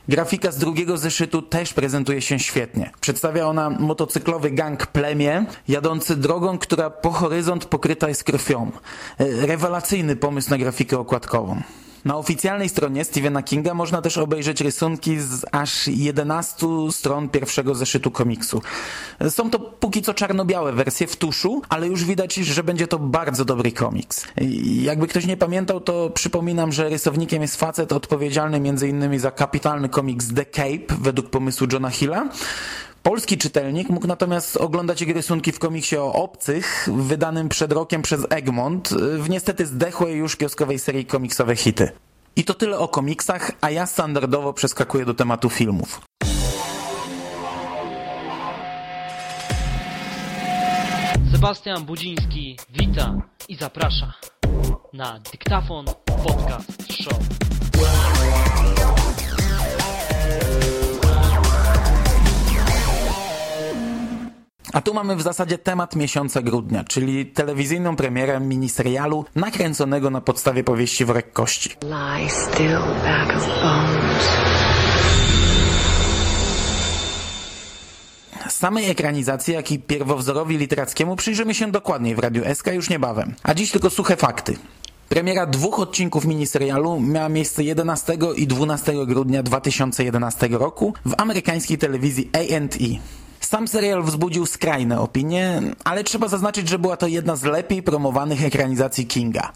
Grafika 0.09 0.53
z 0.53 0.59
drugiego 0.59 0.99
zeszytu 0.99 1.43
też 1.43 1.73
prezentuje 1.73 2.23
się 2.23 2.39
świetnie. 2.39 2.91
Przedstawia 3.01 3.47
ona 3.47 3.71
motocyklowy 3.71 4.51
gang 4.51 4.87
plemię, 4.87 5.45
jadący 5.69 6.17
drogą, 6.17 6.59
która 6.59 6.91
po 6.91 7.11
horyzont 7.11 7.65
pokryta 7.65 8.09
jest 8.09 8.25
krwią. 8.25 8.71
Rewelacyjny 9.19 10.17
pomysł 10.17 10.51
na 10.51 10.59
grafikę 10.59 10.99
okładkową. 10.99 11.63
Na 12.04 12.16
oficjalnej 12.16 12.68
stronie 12.68 13.04
Stephena 13.04 13.42
Kinga 13.42 13.75
można 13.75 14.02
też 14.02 14.18
obejrzeć 14.18 14.61
rysunki 14.61 15.20
z 15.20 15.44
aż 15.52 15.88
11 15.88 16.66
stron 16.90 17.28
pierwszego 17.28 17.75
zeszytu 17.75 18.11
komiksu. 18.11 18.62
Są 19.28 19.50
to 19.50 19.58
póki 19.58 20.02
co 20.02 20.14
czarno-białe 20.14 20.73
wersje 20.73 21.06
w 21.06 21.16
tuszu, 21.16 21.62
ale 21.68 21.87
już 21.87 22.04
widać, 22.04 22.34
że 22.34 22.64
będzie 22.64 22.87
to 22.87 22.99
bardzo 22.99 23.44
dobry 23.44 23.73
komiks. 23.73 24.26
Jakby 24.82 25.08
ktoś 25.08 25.26
nie 25.26 25.37
pamiętał, 25.37 25.80
to 25.80 26.11
przypominam, 26.11 26.73
że 26.73 26.88
rysownikiem 26.88 27.42
jest 27.42 27.56
facet 27.56 27.92
odpowiedzialny 27.92 28.56
m.in. 28.56 29.18
za 29.18 29.30
kapitalny 29.30 29.88
komiks 29.88 30.34
The 30.34 30.44
Cape 30.44 30.94
według 31.00 31.30
pomysłu 31.30 31.66
Johna 31.73 31.90
Hilla. 31.90 32.28
Polski 33.04 33.38
czytelnik 33.38 33.88
mógł 33.88 34.06
natomiast 34.06 34.56
oglądać 34.56 35.00
jego 35.00 35.12
rysunki 35.12 35.52
w 35.52 35.58
komiksie 35.58 35.96
o 35.96 36.12
obcych, 36.12 36.88
wydanym 36.92 37.49
przed 37.49 37.73
rokiem 37.73 38.02
przez 38.02 38.26
Egmont, 38.30 38.88
w 39.18 39.30
niestety 39.30 39.66
zdechłej 39.66 40.16
już 40.16 40.37
kioskowej 40.37 40.78
serii 40.78 41.06
komiksowe 41.06 41.56
hity. 41.56 41.90
I 42.37 42.44
to 42.44 42.54
tyle 42.54 42.78
o 42.78 42.88
komiksach, 42.88 43.50
a 43.61 43.70
ja 43.70 43.87
standardowo 43.87 44.52
przeskakuję 44.52 45.04
do 45.04 45.14
tematu 45.14 45.50
filmów. 45.50 46.00
Sebastian 51.32 51.84
Budziński 51.84 52.58
wita 52.70 53.14
i 53.49 53.56
zaprasza 53.56 54.12
na 54.92 55.20
Dyktafon 55.32 55.87
Podcast 56.06 56.92
Show. 56.92 57.18
A 64.75 64.81
tu 64.81 64.95
mamy 64.95 65.16
w 65.16 65.23
zasadzie 65.23 65.59
temat 65.59 65.97
miesiąca 65.97 66.43
grudnia, 66.43 66.85
czyli 66.85 67.26
telewizyjną 67.26 67.97
premierę 67.97 68.40
miniserialu 68.40 69.25
nakręconego 69.35 70.11
na 70.11 70.21
podstawie 70.21 70.64
powieści 70.64 71.04
Worek 71.04 71.33
Kości. 71.33 71.71
Lie 71.83 72.31
still, 72.31 72.78
bag 73.04 73.37
of 73.37 73.47
bones. 73.47 74.28
Samej 78.49 78.90
ekranizacji, 78.90 79.54
jak 79.54 79.73
i 79.73 79.78
pierwowzorowi 79.78 80.59
literackiemu 80.59 81.16
przyjrzymy 81.16 81.54
się 81.54 81.71
dokładniej 81.73 82.14
w 82.14 82.19
Radiu 82.19 82.43
SK 82.54 82.66
już 82.66 82.90
niebawem. 82.90 83.35
A 83.43 83.54
dziś 83.54 83.71
tylko 83.71 83.90
suche 83.90 84.16
fakty. 84.16 84.57
Premiera 85.09 85.47
dwóch 85.47 85.78
odcinków 85.78 86.25
miniserialu 86.25 87.00
miała 87.00 87.28
miejsce 87.28 87.64
11 87.64 88.16
i 88.37 88.47
12 88.47 89.07
grudnia 89.07 89.43
2011 89.43 90.49
roku 90.49 90.95
w 91.07 91.14
amerykańskiej 91.19 91.78
telewizji 91.78 92.30
A&E. 92.32 93.24
Sam 93.54 93.69
serial 93.69 94.02
wzbudził 94.02 94.47
skrajne 94.47 95.00
opinie, 95.00 95.62
ale 95.84 96.04
trzeba 96.04 96.28
zaznaczyć, 96.28 96.69
że 96.69 96.78
była 96.78 96.97
to 96.97 97.06
jedna 97.06 97.36
z 97.36 97.43
lepiej 97.43 97.82
promowanych 97.82 98.45
ekranizacji 98.45 99.06
Kinga. 99.06 99.52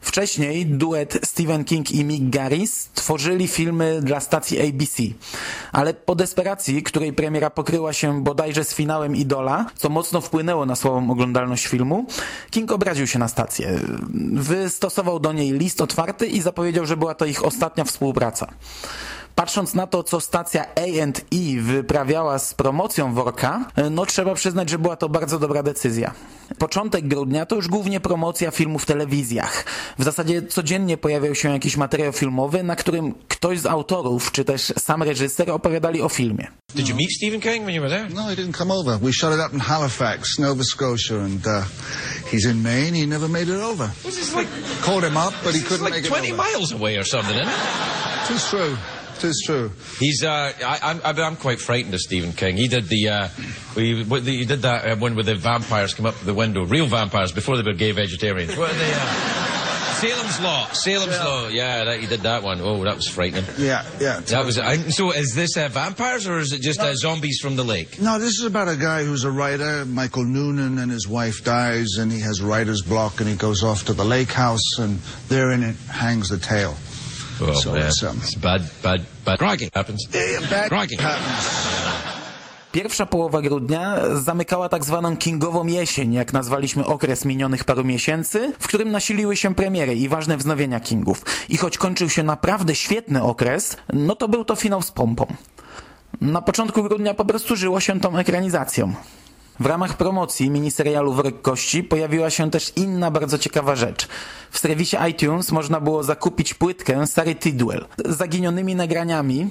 Wcześniej 0.00 0.66
duet 0.66 1.18
Stephen 1.24 1.64
King 1.64 1.90
i 1.90 2.04
Mick 2.04 2.30
Garris 2.30 2.88
tworzyli 2.94 3.48
filmy 3.48 4.00
dla 4.02 4.20
stacji 4.20 4.60
ABC, 4.68 5.02
ale 5.72 5.94
po 5.94 6.14
desperacji, 6.14 6.82
której 6.82 7.12
premiera 7.12 7.50
pokryła 7.50 7.92
się 7.92 8.22
bodajże 8.22 8.64
z 8.64 8.74
finałem 8.74 9.16
Idola, 9.16 9.66
co 9.76 9.88
mocno 9.88 10.20
wpłynęło 10.20 10.66
na 10.66 10.76
słabą 10.76 11.10
oglądalność 11.10 11.66
filmu, 11.66 12.06
King 12.50 12.72
obraził 12.72 13.06
się 13.06 13.18
na 13.18 13.28
stację. 13.28 13.78
Wystosował 14.32 15.20
do 15.20 15.32
niej 15.32 15.52
list 15.52 15.80
otwarty 15.80 16.26
i 16.26 16.40
zapowiedział, 16.40 16.86
że 16.86 16.96
była 16.96 17.14
to 17.14 17.24
ich 17.24 17.44
ostatnia 17.44 17.84
współpraca. 17.84 18.46
Patrząc 19.34 19.74
na 19.74 19.86
to, 19.86 20.02
co 20.02 20.20
stacja 20.20 20.64
A&E 20.76 21.60
wyprawiała 21.62 22.38
z 22.38 22.54
promocją 22.54 23.14
worka, 23.14 23.64
no 23.90 24.06
trzeba 24.06 24.34
przyznać, 24.34 24.70
że 24.70 24.78
była 24.78 24.96
to 24.96 25.08
bardzo 25.08 25.38
dobra 25.38 25.62
decyzja. 25.62 26.14
Początek 26.58 27.08
grudnia 27.08 27.46
to 27.46 27.56
już 27.56 27.68
głównie 27.68 28.00
promocja 28.00 28.50
filmu 28.50 28.78
w 28.78 28.86
telewizjach. 28.86 29.64
W 29.98 30.04
zasadzie 30.04 30.42
codziennie 30.42 30.96
pojawiał 30.96 31.34
się 31.34 31.50
jakiś 31.52 31.76
materiał 31.76 32.12
filmowy, 32.12 32.62
na 32.62 32.76
którym 32.76 33.14
ktoś 33.28 33.58
z 33.60 33.66
autorów, 33.66 34.32
czy 34.32 34.44
też 34.44 34.72
sam 34.78 35.02
reżyser 35.02 35.50
opowiadali 35.50 36.02
o 36.02 36.08
filmie. 36.08 36.46
Did 36.74 36.88
you 36.88 36.96
meet 36.96 37.12
Stephen 37.16 37.40
King 37.40 37.62
when 37.64 37.74
you 37.74 37.82
were 37.82 37.96
there? 37.98 38.14
No, 38.14 38.22
he 38.22 38.36
didn't 38.36 38.56
come 38.58 38.74
over. 38.74 38.98
We 39.00 39.12
shot 39.12 39.34
it 39.34 39.40
up 39.46 39.54
in 39.54 39.60
Halifax, 39.60 40.38
Nova 40.38 40.64
Scotia, 40.64 41.14
and 41.14 41.46
uh, 41.46 41.62
he's 42.32 42.44
in 42.50 42.62
Maine. 42.62 42.94
He 42.94 43.06
never 43.06 43.28
made 43.28 43.48
it 43.48 43.60
over. 43.62 43.90
Was 44.04 44.16
this 44.16 44.34
like 44.34 44.48
Called 44.82 45.04
him 45.04 45.16
up, 45.16 45.32
but 45.44 45.54
he 45.54 45.60
couldn't 45.62 45.84
like 45.84 45.94
make 45.94 46.04
it 46.04 46.08
20 46.08 46.32
over. 46.32 46.42
miles 46.42 46.72
away 46.72 46.96
or 46.98 47.04
something, 47.04 47.34
isn't 47.36 47.48
it? 47.48 48.28
Tis 48.28 48.50
true. 48.50 48.76
Tis 49.22 49.40
true. 49.46 49.70
He's. 50.00 50.24
Uh, 50.24 50.52
I, 50.64 50.80
I'm. 50.82 51.00
I'm- 51.04 51.36
quite 51.36 51.60
frightened 51.60 51.94
of 51.94 52.00
Stephen 52.00 52.32
King. 52.32 52.56
He 52.56 52.66
did 52.66 52.88
the. 52.88 53.08
Uh, 53.08 53.28
the- 53.76 54.20
he 54.24 54.44
did 54.44 54.62
that 54.62 54.84
uh, 54.84 54.96
one 54.96 55.14
where 55.14 55.22
the 55.22 55.36
vampires 55.36 55.94
come 55.94 56.06
up 56.06 56.16
the 56.24 56.34
window, 56.34 56.64
real 56.64 56.86
vampires 56.86 57.30
before 57.30 57.56
they 57.56 57.62
were 57.62 57.72
gay 57.76 57.92
vegetarians. 57.92 58.56
What 58.56 58.70
are 58.70 58.74
they? 58.74 58.92
Uh, 58.92 59.42
Salem's 60.02 60.40
Law. 60.40 60.66
Salem's 60.72 61.18
Law. 61.20 61.46
Yeah, 61.46 61.84
that, 61.84 62.00
he 62.00 62.08
did 62.08 62.22
that 62.22 62.42
one. 62.42 62.60
Oh, 62.60 62.82
that 62.82 62.96
was 62.96 63.06
frightening. 63.06 63.44
Yeah, 63.56 63.86
yeah. 64.00 64.18
That 64.18 64.44
was. 64.44 64.58
I, 64.58 64.76
so, 64.90 65.12
is 65.12 65.36
this 65.36 65.56
uh, 65.56 65.68
vampires 65.68 66.26
or 66.26 66.38
is 66.40 66.52
it 66.52 66.60
just 66.60 66.80
uh, 66.80 66.92
zombies 66.96 67.38
from 67.40 67.54
the 67.54 67.62
lake? 67.62 68.00
No, 68.00 68.18
this 68.18 68.40
is 68.40 68.44
about 68.44 68.68
a 68.68 68.76
guy 68.76 69.04
who's 69.04 69.22
a 69.22 69.30
writer, 69.30 69.84
Michael 69.84 70.24
Noonan, 70.24 70.78
and 70.78 70.90
his 70.90 71.06
wife 71.06 71.44
dies, 71.44 71.86
and 72.00 72.10
he 72.10 72.18
has 72.18 72.42
writer's 72.42 72.82
block, 72.82 73.20
and 73.20 73.28
he 73.28 73.36
goes 73.36 73.62
off 73.62 73.84
to 73.84 73.92
the 73.92 74.04
lake 74.04 74.32
house, 74.32 74.78
and 74.80 74.98
therein 75.28 75.62
it 75.62 75.76
hangs 75.88 76.28
the 76.28 76.38
tale. 76.38 76.76
Oh 77.48 77.54
So 77.54 77.72
man, 77.72 77.82
it's, 77.82 78.02
um, 78.02 78.16
it's 78.16 78.34
bad, 78.34 78.62
bad, 78.82 79.00
bad. 79.24 79.38
Cracking 79.38 79.70
happens. 79.74 80.08
Bad 80.50 80.68
Cracking. 80.68 81.00
Pierwsza 82.72 83.06
połowa 83.06 83.42
grudnia 83.42 83.96
zamykała 84.14 84.68
tak 84.68 84.84
zwaną 84.84 85.16
kingową 85.16 85.66
jesień, 85.66 86.12
jak 86.12 86.32
nazwaliśmy 86.32 86.86
okres 86.86 87.24
minionych 87.24 87.64
paru 87.64 87.84
miesięcy, 87.84 88.52
w 88.58 88.68
którym 88.68 88.90
nasiliły 88.90 89.36
się 89.36 89.54
premiery 89.54 89.94
i 89.94 90.08
ważne 90.08 90.36
wznowienia 90.36 90.80
kingów. 90.80 91.24
I 91.48 91.56
choć 91.56 91.78
kończył 91.78 92.08
się 92.10 92.22
naprawdę 92.22 92.74
świetny 92.74 93.22
okres, 93.22 93.76
no 93.92 94.16
to 94.16 94.28
był 94.28 94.44
to 94.44 94.56
finał 94.56 94.82
z 94.82 94.90
pompą. 94.90 95.26
Na 96.20 96.42
początku 96.42 96.82
grudnia 96.82 97.14
po 97.14 97.24
prostu 97.24 97.56
żyło 97.56 97.80
się 97.80 98.00
tą 98.00 98.18
ekranizacją. 98.18 98.94
W 99.60 99.66
ramach 99.66 99.96
promocji 99.96 100.50
miniserialu 100.50 101.12
Worek 101.12 101.42
Kości 101.42 101.82
pojawiła 101.82 102.30
się 102.30 102.50
też 102.50 102.72
inna 102.76 103.10
bardzo 103.10 103.38
ciekawa 103.38 103.76
rzecz. 103.76 104.08
W 104.50 104.58
serwisie 104.58 104.96
iTunes 105.10 105.52
można 105.52 105.80
było 105.80 106.02
zakupić 106.02 106.54
płytkę 106.54 107.06
Sary 107.06 107.34
Tidwell 107.34 107.86
z 108.04 108.16
zaginionymi 108.16 108.74
nagraniami 108.74 109.50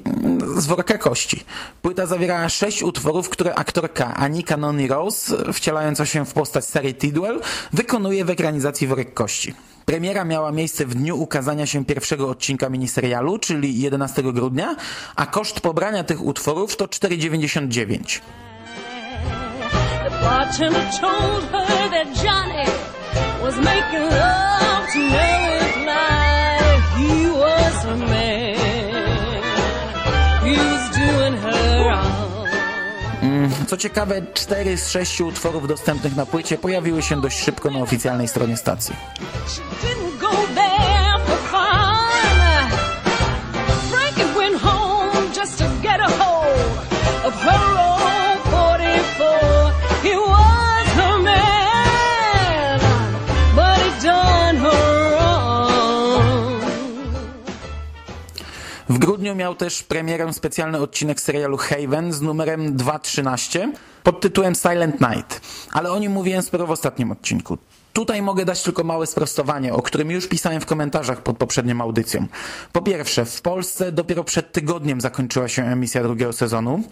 z 0.57 0.65
Worka 0.65 0.97
Kości. 0.97 1.43
Płyta 1.81 2.05
zawierała 2.05 2.49
sześć 2.49 2.83
utworów, 2.83 3.29
które 3.29 3.55
aktorka 3.55 4.15
Anika 4.15 4.57
Noni 4.57 4.87
Rose, 4.87 5.53
wcielająca 5.53 6.05
się 6.05 6.25
w 6.25 6.33
postać 6.33 6.65
Sary 6.65 6.93
Tidwell, 6.93 7.41
wykonuje 7.73 8.25
w 8.25 8.29
ekranizacji 8.29 8.87
Worek 8.87 9.13
Kości. 9.13 9.53
Premiera 9.85 10.25
miała 10.25 10.51
miejsce 10.51 10.85
w 10.85 10.95
dniu 10.95 11.21
ukazania 11.21 11.65
się 11.65 11.85
pierwszego 11.85 12.29
odcinka 12.29 12.69
miniserialu, 12.69 13.39
czyli 13.39 13.81
11 13.81 14.23
grudnia, 14.23 14.75
a 15.15 15.25
koszt 15.25 15.59
pobrania 15.61 16.03
tych 16.03 16.21
utworów 16.21 16.75
to 16.75 16.85
4,99. 16.85 18.21
Bartender 20.21 20.85
told 20.99 21.43
her 21.53 21.89
that 21.95 22.07
Johnny 22.21 22.67
was 23.43 23.55
making 23.57 24.05
love 24.09 24.85
to 24.93 25.01
Fly. 25.83 26.81
He 26.97 27.29
was 27.43 27.85
a 27.85 27.95
man. 27.95 29.41
He 30.45 30.55
was 30.57 30.83
doing 31.01 31.35
her. 31.37 31.61
Mm, 33.21 33.51
co 33.67 33.77
ciekawe, 33.77 34.21
cztery 34.33 34.77
z 34.77 34.89
sześciu 34.89 35.27
utworów 35.27 35.67
dostępnych 35.67 36.15
na 36.15 36.25
płycie 36.25 36.57
pojawiły 36.57 37.01
się 37.01 37.21
dość 37.21 37.39
szybko 37.39 37.71
na 37.71 37.79
oficjalnej 37.79 38.27
stronie 38.27 38.57
stacji. 38.57 38.95
She 39.47 39.61
didn't 39.87 40.19
go 40.19 40.29
there. 40.55 40.80
Grudniu 59.21 59.35
miał 59.35 59.55
też 59.55 59.83
premierę 59.83 60.33
specjalny 60.33 60.77
odcinek 60.77 61.21
serialu 61.21 61.57
Haven 61.57 62.13
z 62.13 62.21
numerem 62.21 62.77
2.13 62.77 63.71
pod 64.03 64.21
tytułem 64.21 64.55
Silent 64.55 65.01
Night, 65.01 65.41
ale 65.71 65.91
o 65.91 65.99
nim 65.99 66.11
mówiłem 66.11 66.41
sporo 66.41 66.67
w 66.67 66.71
ostatnim 66.71 67.11
odcinku. 67.11 67.57
Tutaj 67.93 68.21
mogę 68.21 68.45
dać 68.45 68.63
tylko 68.63 68.83
małe 68.83 69.07
sprostowanie, 69.07 69.73
o 69.73 69.81
którym 69.81 70.11
już 70.11 70.27
pisałem 70.27 70.61
w 70.61 70.65
komentarzach 70.65 71.23
pod 71.23 71.37
poprzednią 71.37 71.81
audycją. 71.81 72.25
Po 72.71 72.81
pierwsze, 72.81 73.25
w 73.25 73.41
Polsce 73.41 73.91
dopiero 73.91 74.23
przed 74.23 74.51
tygodniem 74.51 75.01
zakończyła 75.01 75.47
się 75.47 75.63
emisja 75.65 76.03
drugiego 76.03 76.33
sezonu. 76.33 76.83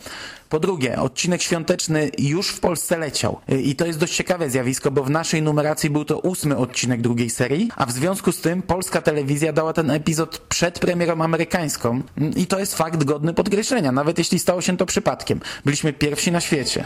Po 0.49 0.59
drugie, 0.59 0.99
odcinek 0.99 1.41
świąteczny 1.41 2.11
już 2.17 2.49
w 2.49 2.59
Polsce 2.59 2.97
leciał. 2.97 3.39
I 3.63 3.75
to 3.75 3.85
jest 3.85 3.99
dość 3.99 4.15
ciekawe 4.15 4.49
zjawisko, 4.49 4.91
bo 4.91 5.03
w 5.03 5.09
naszej 5.09 5.41
numeracji 5.41 5.89
był 5.89 6.05
to 6.05 6.19
ósmy 6.19 6.57
odcinek 6.57 7.01
drugiej 7.01 7.29
serii, 7.29 7.71
a 7.75 7.85
w 7.85 7.91
związku 7.91 8.31
z 8.31 8.41
tym 8.41 8.61
polska 8.61 9.01
telewizja 9.01 9.53
dała 9.53 9.73
ten 9.73 9.91
epizod 9.91 10.37
przed 10.37 10.79
premierą 10.79 11.21
amerykańską. 11.21 12.01
I 12.35 12.47
to 12.47 12.59
jest 12.59 12.75
fakt 12.75 13.03
godny 13.03 13.33
podkreślenia, 13.33 13.91
nawet 13.91 14.17
jeśli 14.17 14.39
stało 14.39 14.61
się 14.61 14.77
to 14.77 14.85
przypadkiem. 14.85 15.39
Byliśmy 15.65 15.93
pierwsi 15.93 16.31
na 16.31 16.41
świecie. 16.41 16.85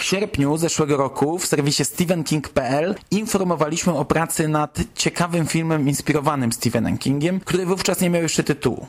W 0.00 0.04
sierpniu 0.04 0.56
zeszłego 0.56 0.96
roku 0.96 1.38
w 1.38 1.46
serwisie 1.46 1.84
stephenking.pl 1.84 2.94
informowaliśmy 3.10 3.94
o 3.94 4.04
pracy 4.04 4.48
nad 4.48 4.78
ciekawym 4.94 5.46
filmem 5.46 5.88
inspirowanym 5.88 6.52
Stephenem 6.52 6.98
Kingiem, 6.98 7.40
który 7.40 7.66
wówczas 7.66 8.00
nie 8.00 8.10
miał 8.10 8.22
jeszcze 8.22 8.44
tytułu. 8.44 8.86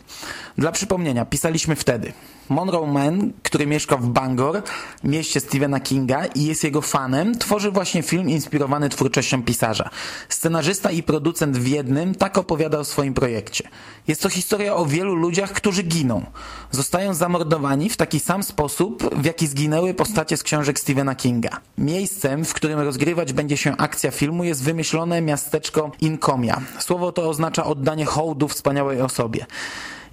Dla 0.57 0.71
przypomnienia, 0.71 1.25
pisaliśmy 1.25 1.75
wtedy. 1.75 2.13
Monroe 2.49 2.87
Man, 2.87 3.31
który 3.43 3.67
mieszka 3.67 3.97
w 3.97 4.07
Bangor, 4.07 4.61
mieście 5.03 5.39
Stephena 5.39 5.79
Kinga 5.79 6.25
i 6.25 6.45
jest 6.45 6.63
jego 6.63 6.81
fanem, 6.81 7.37
tworzy 7.37 7.71
właśnie 7.71 8.03
film 8.03 8.29
inspirowany 8.29 8.89
twórczością 8.89 9.43
pisarza. 9.43 9.89
Scenarzysta 10.29 10.91
i 10.91 11.03
producent 11.03 11.57
w 11.57 11.67
jednym 11.67 12.15
tak 12.15 12.37
opowiada 12.37 12.79
o 12.79 12.85
swoim 12.85 13.13
projekcie. 13.13 13.69
Jest 14.07 14.21
to 14.21 14.29
historia 14.29 14.75
o 14.75 14.85
wielu 14.85 15.15
ludziach, 15.15 15.51
którzy 15.51 15.83
giną. 15.83 16.25
Zostają 16.71 17.13
zamordowani 17.13 17.89
w 17.89 17.97
taki 17.97 18.19
sam 18.19 18.43
sposób, 18.43 19.15
w 19.15 19.25
jaki 19.25 19.47
zginęły 19.47 19.93
postacie 19.93 20.37
z 20.37 20.43
książek 20.43 20.79
Stephena 20.79 21.00
Kinga. 21.17 21.49
Miejscem, 21.77 22.45
w 22.45 22.53
którym 22.53 22.79
rozgrywać 22.79 23.33
będzie 23.33 23.57
się 23.57 23.77
akcja 23.77 24.11
filmu 24.11 24.43
jest 24.43 24.63
wymyślone 24.63 25.21
miasteczko 25.21 25.91
Incomia. 26.01 26.61
Słowo 26.79 27.11
to 27.11 27.29
oznacza 27.29 27.65
oddanie 27.65 28.05
hołdu 28.05 28.47
wspaniałej 28.47 29.01
osobie. 29.01 29.45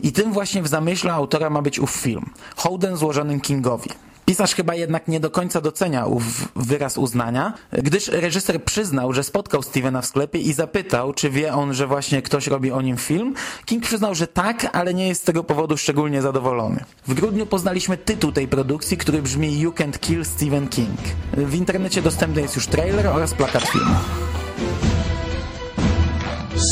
I 0.01 0.13
tym 0.13 0.33
właśnie 0.33 0.63
w 0.63 0.69
zamyśle 0.69 1.13
autora 1.13 1.51
ma 1.51 1.63
być 1.63 1.79
ów 1.79 1.91
film. 1.91 2.31
Hołdem 2.57 2.97
złożonym 2.97 3.41
Kingowi. 3.41 3.91
Pisarz 4.29 4.55
chyba 4.55 4.75
jednak 4.75 5.09
nie 5.09 5.21
do 5.21 5.31
końca 5.31 5.61
docenia 5.61 6.07
ów 6.07 6.49
wyraz 6.57 6.99
uznania, 6.99 7.53
gdyż 7.73 8.09
reżyser 8.09 8.65
przyznał, 8.65 9.13
że 9.13 9.25
spotkał 9.25 9.63
Stevena 9.63 10.03
w 10.03 10.07
sklepie 10.07 10.39
i 10.39 10.53
zapytał, 10.53 11.13
czy 11.13 11.31
wie 11.31 11.55
on, 11.55 11.75
że 11.75 11.87
właśnie 11.87 12.23
ktoś 12.23 12.47
robi 12.47 12.73
o 12.73 12.83
nim 12.83 12.97
film. 12.97 13.35
King 13.65 13.85
przyznał, 13.85 14.15
że 14.15 14.27
tak, 14.27 14.71
ale 14.73 14.95
nie 14.95 15.09
jest 15.09 15.23
z 15.23 15.25
tego 15.25 15.45
powodu 15.45 15.77
szczególnie 15.77 16.23
zadowolony. 16.23 16.85
W 17.07 17.15
grudniu 17.15 17.47
poznaliśmy 17.47 17.97
tytuł 17.97 18.33
tej 18.33 18.49
produkcji, 18.49 18.97
który 18.97 19.23
brzmi 19.23 19.61
You 19.61 19.71
Can't 19.71 19.99
Kill 19.99 20.25
Stephen 20.25 20.69
King. 20.69 21.01
W 21.33 21.55
internecie 21.55 22.03
dostępny 22.03 22.43
jest 22.43 22.57
już 22.57 22.67
trailer 22.67 23.07
oraz 23.07 23.35
plakat 23.35 23.63
filmu. 23.63 23.95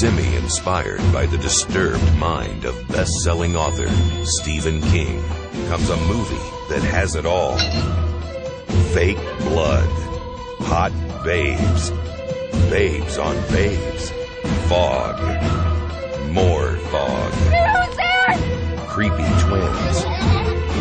Semi-inspired 0.00 1.02
by 1.12 1.28
the 1.28 1.38
disturbed 1.42 2.02
mind 2.14 2.66
of 2.66 2.96
best-selling 2.96 3.56
author 3.56 3.88
Stephen 4.24 4.80
King 4.80 5.22
comes 5.70 5.90
a 5.90 5.96
movie 5.96 6.55
that 6.68 6.82
has 6.82 7.14
it 7.14 7.26
all. 7.26 7.56
Fake 8.92 9.18
blood, 9.40 9.88
hot 10.60 10.92
babes, 11.24 11.90
babes 12.70 13.18
on 13.18 13.36
babes, 13.52 14.10
fog, 14.68 15.16
more 16.32 16.76
fog, 16.76 17.32
Who's 17.32 17.96
there? 17.96 18.86
creepy 18.88 19.24
twins, 19.44 20.04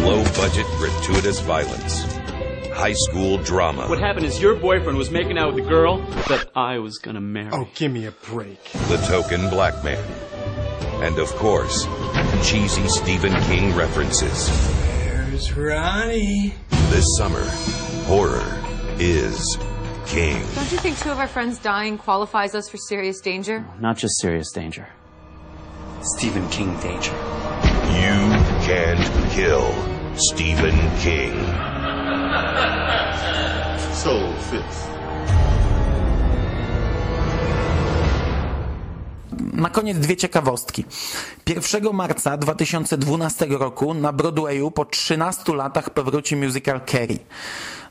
low-budget 0.06 0.66
gratuitous 0.78 1.40
violence, 1.42 2.04
high 2.74 2.94
school 2.94 3.38
drama. 3.40 3.88
What 3.88 4.00
happened 4.00 4.26
is 4.26 4.42
your 4.42 4.56
boyfriend 4.56 4.98
was 4.98 5.12
making 5.12 5.38
out 5.38 5.54
with 5.54 5.66
a 5.66 5.70
girl 5.70 5.98
that 6.30 6.50
I 6.56 6.80
was 6.80 6.98
gonna 7.00 7.22
marry. 7.22 7.50
Oh, 7.52 7.68
give 7.76 7.92
me 7.92 8.06
a 8.06 8.12
break. 8.12 8.64
The 8.88 8.98
Token 9.08 9.50
Black 9.50 9.84
Man. 9.84 10.04
And 11.04 11.20
of 11.20 11.28
course, 11.36 11.86
cheesy 12.44 12.88
Stephen 12.88 13.34
King 13.44 13.76
references. 13.76 14.50
There's 15.36 15.52
Ronnie. 15.52 16.54
This 16.92 17.18
summer, 17.18 17.44
horror 18.06 18.58
is 19.00 19.58
king. 20.06 20.40
Don't 20.56 20.72
you 20.72 20.78
think 20.78 20.98
two 20.98 21.12
of 21.12 21.20
our 21.20 21.28
friends 21.28 21.60
dying 21.60 21.98
qualifies 21.98 22.56
us 22.56 22.70
for 22.70 22.78
serious 22.78 23.20
danger? 23.20 23.68
Not 23.82 23.98
just 23.98 24.18
serious 24.22 24.54
danger. 24.54 24.88
Stephen 26.16 26.48
King 26.52 26.80
danger. 26.80 27.12
You 27.12 28.32
can't 28.64 29.32
kill 29.34 29.74
Stephen 30.16 30.78
King. 31.00 31.36
Soul 33.94 34.32
Fifth. 34.36 34.95
Na 39.54 39.70
koniec 39.70 39.98
dwie 39.98 40.18
ciekawostki. 40.18 40.86
1 41.48 41.94
marca 41.94 42.38
2012 42.38 43.46
roku 43.46 43.94
na 43.94 44.14
Broadwayu 44.14 44.72
po 44.72 44.86
13 44.86 45.56
latach 45.56 45.90
powróci 45.90 46.36
musical 46.36 46.82
Carrie. 46.86 47.20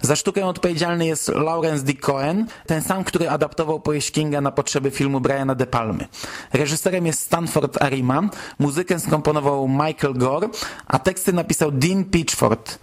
Za 0.00 0.16
sztukę 0.16 0.46
odpowiedzialny 0.46 1.06
jest 1.06 1.28
Lawrence 1.28 1.84
D. 1.84 1.92
Cohen, 1.92 2.46
ten 2.66 2.82
sam, 2.82 3.04
który 3.04 3.30
adaptował 3.30 3.80
powieść 3.80 4.10
Kinga 4.10 4.40
na 4.40 4.50
potrzeby 4.50 4.90
filmu 4.90 5.20
Briana 5.20 5.54
De 5.54 5.66
Palmy. 5.66 6.06
Reżyserem 6.52 7.06
jest 7.06 7.20
Stanford 7.20 7.82
Arima, 7.82 8.22
muzykę 8.58 9.00
skomponował 9.00 9.68
Michael 9.68 10.14
Gore, 10.14 10.48
a 10.86 10.98
teksty 10.98 11.32
napisał 11.32 11.72
Dean 11.72 12.04
Pitchford. 12.04 12.78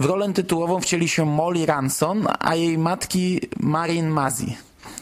W 0.00 0.04
rolę 0.04 0.32
tytułową 0.32 0.80
wcieli 0.80 1.08
się 1.08 1.26
Molly 1.26 1.66
Ranson, 1.66 2.26
a 2.38 2.54
jej 2.54 2.78
matki 2.78 3.40
Marin 3.60 4.08
Mazzi. 4.08 4.56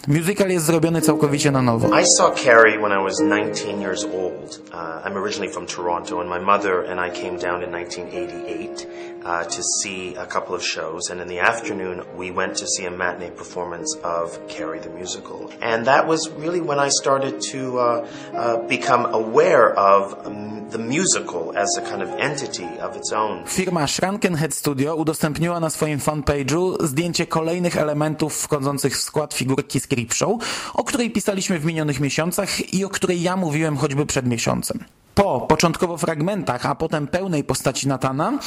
Musical 0.09 0.51
jest 0.51 0.67
zrobiony 0.67 1.01
całkowicie 1.01 1.51
na 1.51 1.63
nowo. 1.63 2.01
I 2.01 2.07
saw 2.07 2.31
Carrie 2.35 2.79
when 2.79 2.93
I 2.93 3.05
was 3.05 3.21
19 3.21 3.81
years 3.81 4.05
old. 4.05 4.61
Uh, 4.73 5.07
I'm 5.07 5.17
originally 5.17 5.53
from 5.53 5.67
Toronto, 5.67 6.21
and 6.21 6.31
my 6.31 6.41
mother 6.41 6.91
and 6.91 7.01
I 7.01 7.11
came 7.21 7.39
down 7.39 7.63
in 7.63 7.71
1988 7.73 8.87
uh, 9.25 9.45
to 9.45 9.63
see 9.83 10.15
a 10.15 10.27
couple 10.27 10.55
of 10.55 10.63
shows. 10.63 11.11
And 11.11 11.21
in 11.21 11.29
the 11.29 11.41
afternoon, 11.41 12.03
we 12.17 12.31
went 12.31 12.57
to 12.57 12.67
see 12.67 12.87
a 12.87 12.91
matinee 12.91 13.31
performance 13.31 13.97
of 14.05 14.39
Carrie 14.49 14.81
the 14.81 14.91
musical. 14.91 15.51
And 15.61 15.87
that 15.87 16.07
was 16.07 16.31
really 16.31 16.61
when 16.61 16.79
I 16.79 16.89
started 16.91 17.41
to 17.53 17.79
uh, 17.79 18.07
uh, 18.35 18.69
become 18.69 19.07
aware 19.15 19.79
of 19.79 20.27
um, 20.27 20.69
the 20.71 20.79
musical 20.79 21.53
as 21.57 21.69
a 21.79 21.83
kind 21.83 22.03
of 22.03 22.09
entity 22.19 22.69
of 22.81 22.97
its 22.97 23.13
own. 23.13 23.45
Firma 23.47 23.87
Shrankenhead 23.87 24.55
Studio 24.55 24.97
udostępniła 24.97 25.61
na 25.61 25.71
swoim 25.71 25.99
fanpage'u 25.99 26.87
zdjęcie 26.87 27.27
kolejnych 27.27 27.77
elementów 27.77 28.35
wchodzących 28.35 28.97
w 28.97 29.01
skład 29.01 29.35
figurki 29.35 29.81
z 29.81 29.87
Creepshow, 29.87 30.43
o 30.75 30.85
której 30.85 31.11
pisaliśmy 31.11 31.59
w 31.59 31.65
minionych 31.65 32.01
miesiącach 32.01 32.75
i 32.75 32.85
o 32.85 32.89
której 32.89 33.23
ja 33.23 33.37
mówiłem 33.37 33.77
choćby 33.77 34.07
przed 34.07 34.27
miesiącem. 34.27 34.85
Po 35.15 35.41
początkowo 35.41 35.99
fragmentach, 35.99 36.67
a 36.67 36.75
potem 36.75 37.07
pełnej 37.07 37.45
postaci 37.45 37.89
Natana, 37.89 38.39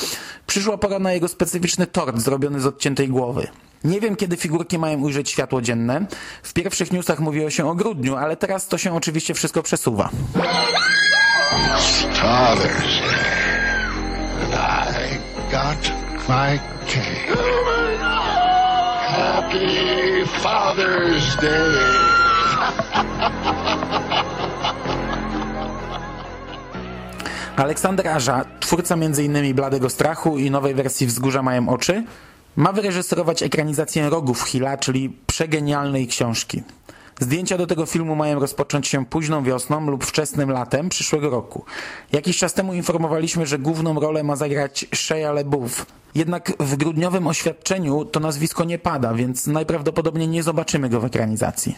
przyszła 0.47 0.77
pora 0.77 0.99
na 0.99 1.13
jego 1.13 1.27
specyficzny 1.27 1.87
tort 1.87 2.19
zrobiony 2.19 2.59
z 2.59 2.65
odciętej 2.65 3.09
głowy. 3.09 3.47
Nie 3.83 3.99
wiem, 4.01 4.15
kiedy 4.15 4.37
figurki 4.37 4.77
mają 4.79 4.99
ujrzeć 4.99 5.29
światło 5.29 5.61
dzienne. 5.61 6.05
W 6.43 6.53
pierwszych 6.53 6.91
newsach 6.91 7.19
mówiło 7.19 7.49
się 7.49 7.69
o 7.69 7.75
grudniu, 7.75 8.15
ale 8.15 8.37
teraz 8.37 8.67
to 8.67 8.77
się 8.77 8.95
oczywiście 8.95 9.33
wszystko 9.33 9.63
przesuwa. 9.63 10.09
I 15.05 15.19
got 15.51 15.91
my 16.27 16.59
cake. 16.87 17.35
Happy 19.15 20.25
Father's 20.41 21.35
Day. 21.41 21.85
Aleksander 27.55 28.07
Aża, 28.07 28.45
twórca 28.59 28.95
m.in. 28.95 29.55
Bladego 29.55 29.89
Strachu 29.89 30.37
i 30.37 30.51
nowej 30.51 30.73
wersji 30.73 31.07
Wzgórza 31.07 31.41
mają 31.41 31.69
oczy, 31.69 32.03
ma 32.55 32.71
wyreżyserować 32.71 33.43
ekranizację 33.43 34.09
Rogów 34.09 34.41
Hilla, 34.41 34.77
czyli 34.77 35.17
przegenialnej 35.27 36.07
książki. 36.07 36.63
Zdjęcia 37.19 37.57
do 37.57 37.67
tego 37.67 37.85
filmu 37.85 38.15
mają 38.15 38.39
rozpocząć 38.39 38.87
się 38.87 39.05
późną 39.05 39.43
wiosną 39.43 39.87
lub 39.89 40.05
wczesnym 40.05 40.51
latem 40.51 40.89
przyszłego 40.89 41.29
roku. 41.29 41.65
Jakiś 42.11 42.37
czas 42.37 42.53
temu 42.53 42.73
informowaliśmy, 42.73 43.45
że 43.45 43.59
główną 43.59 43.99
rolę 43.99 44.23
ma 44.23 44.35
zagrać 44.35 44.85
Shia 44.95 45.31
LaBeouf. 45.31 45.85
Jednak 46.15 46.51
w 46.59 46.75
grudniowym 46.75 47.27
oświadczeniu 47.27 48.05
to 48.05 48.19
nazwisko 48.19 48.63
nie 48.63 48.79
pada, 48.79 49.13
więc 49.13 49.47
najprawdopodobniej 49.47 50.27
nie 50.27 50.43
zobaczymy 50.43 50.89
go 50.89 50.99
w 50.99 51.05
ekranizacji. 51.05 51.75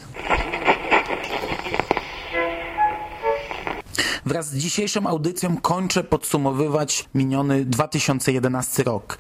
Wraz 4.38 4.50
z 4.50 4.58
dzisiejszą 4.58 5.08
audycją 5.08 5.58
kończę 5.58 6.04
podsumowywać 6.04 7.06
miniony 7.16 7.66
2011 7.66 8.84
rok. 8.84 9.18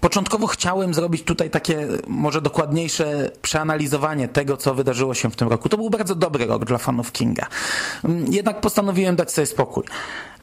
Początkowo 0.00 0.46
chciałem 0.46 0.94
zrobić 0.94 1.22
tutaj 1.22 1.50
takie 1.50 1.88
może 2.06 2.42
dokładniejsze 2.42 3.30
przeanalizowanie 3.42 4.28
tego, 4.28 4.56
co 4.56 4.74
wydarzyło 4.74 5.14
się 5.14 5.30
w 5.30 5.36
tym 5.36 5.48
roku. 5.48 5.68
To 5.68 5.76
był 5.76 5.90
bardzo 5.90 6.14
dobry 6.14 6.46
rok 6.46 6.64
dla 6.64 6.78
fanów 6.78 7.12
Kinga. 7.12 7.46
Jednak 8.30 8.60
postanowiłem 8.60 9.16
dać 9.16 9.32
sobie 9.32 9.46
spokój. 9.46 9.84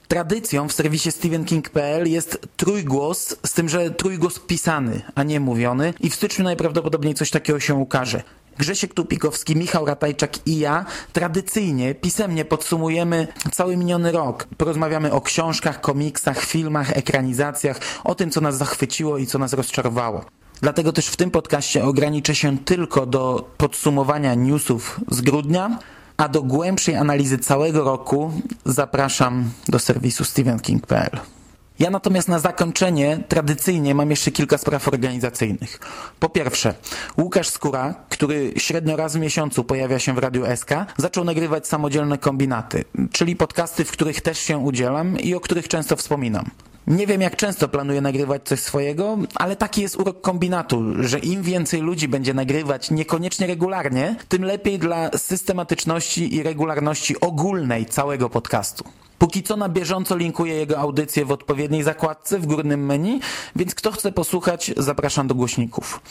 Tradycją 0.07 0.67
w 0.67 0.73
serwisie 0.73 1.11
StephenKing.pl 1.11 2.09
jest 2.09 2.47
trójgłos, 2.57 3.35
z 3.45 3.53
tym, 3.53 3.69
że 3.69 3.91
trójgłos 3.91 4.39
pisany, 4.39 5.01
a 5.15 5.23
nie 5.23 5.39
mówiony 5.39 5.93
i 5.99 6.09
w 6.09 6.15
styczniu 6.15 6.43
najprawdopodobniej 6.43 7.13
coś 7.13 7.29
takiego 7.29 7.59
się 7.59 7.75
ukaże. 7.75 8.23
Grzesiek 8.57 8.93
Tupikowski, 8.93 9.55
Michał 9.55 9.85
Ratajczak 9.85 10.47
i 10.47 10.59
ja 10.59 10.85
tradycyjnie, 11.13 11.95
pisemnie 11.95 12.45
podsumujemy 12.45 13.27
cały 13.51 13.77
miniony 13.77 14.11
rok. 14.11 14.47
Porozmawiamy 14.57 15.11
o 15.11 15.21
książkach, 15.21 15.81
komiksach, 15.81 16.39
filmach, 16.39 16.97
ekranizacjach, 16.97 17.79
o 18.03 18.15
tym, 18.15 18.31
co 18.31 18.41
nas 18.41 18.57
zachwyciło 18.57 19.17
i 19.17 19.27
co 19.27 19.39
nas 19.39 19.53
rozczarowało. 19.53 20.25
Dlatego 20.61 20.93
też 20.93 21.07
w 21.07 21.15
tym 21.15 21.31
podcaście 21.31 21.85
ograniczę 21.85 22.35
się 22.35 22.57
tylko 22.57 23.05
do 23.05 23.49
podsumowania 23.57 24.33
newsów 24.33 24.99
z 25.09 25.21
grudnia, 25.21 25.79
a 26.17 26.29
do 26.29 26.43
głębszej 26.43 26.95
analizy 26.95 27.37
całego 27.37 27.83
roku 27.83 28.31
zapraszam 28.65 29.51
do 29.67 29.79
serwisu 29.79 30.23
stevenking.pl. 30.23 31.34
Ja 31.79 31.89
natomiast 31.89 32.27
na 32.27 32.39
zakończenie 32.39 33.19
tradycyjnie 33.27 33.95
mam 33.95 34.09
jeszcze 34.09 34.31
kilka 34.31 34.57
spraw 34.57 34.87
organizacyjnych. 34.87 35.79
Po 36.19 36.29
pierwsze, 36.29 36.73
Łukasz 37.17 37.49
Skóra, 37.49 37.95
który 38.09 38.53
średnio 38.57 38.95
raz 38.95 39.15
w 39.15 39.19
miesiącu 39.19 39.63
pojawia 39.63 39.99
się 39.99 40.13
w 40.13 40.17
Radiu 40.17 40.43
SK, 40.55 40.69
zaczął 40.97 41.23
nagrywać 41.23 41.67
samodzielne 41.67 42.17
kombinaty, 42.17 42.83
czyli 43.11 43.35
podcasty, 43.35 43.85
w 43.85 43.91
których 43.91 44.21
też 44.21 44.39
się 44.39 44.57
udzielam 44.57 45.19
i 45.19 45.35
o 45.35 45.39
których 45.39 45.67
często 45.67 45.95
wspominam. 45.95 46.49
Nie 46.87 47.07
wiem, 47.07 47.21
jak 47.21 47.35
często 47.35 47.67
planuję 47.67 48.01
nagrywać 48.01 48.41
coś 48.43 48.59
swojego, 48.59 49.17
ale 49.35 49.55
taki 49.55 49.81
jest 49.81 49.95
urok 49.95 50.21
kombinatu, 50.21 50.83
że 50.99 51.19
im 51.19 51.43
więcej 51.43 51.81
ludzi 51.81 52.07
będzie 52.07 52.33
nagrywać 52.33 52.91
niekoniecznie 52.91 53.47
regularnie, 53.47 54.15
tym 54.29 54.43
lepiej 54.43 54.79
dla 54.79 55.09
systematyczności 55.17 56.35
i 56.35 56.43
regularności 56.43 57.19
ogólnej 57.19 57.85
całego 57.85 58.29
podcastu. 58.29 58.83
Póki 59.19 59.43
co 59.43 59.57
na 59.57 59.69
bieżąco 59.69 60.17
linkuję 60.17 60.53
jego 60.53 60.79
audycję 60.79 61.25
w 61.25 61.31
odpowiedniej 61.31 61.83
zakładce 61.83 62.39
w 62.39 62.45
górnym 62.45 62.85
menu, 62.85 63.19
więc 63.55 63.75
kto 63.75 63.91
chce 63.91 64.11
posłuchać, 64.11 64.71
zapraszam 64.77 65.27
do 65.27 65.35
głośników. 65.35 66.01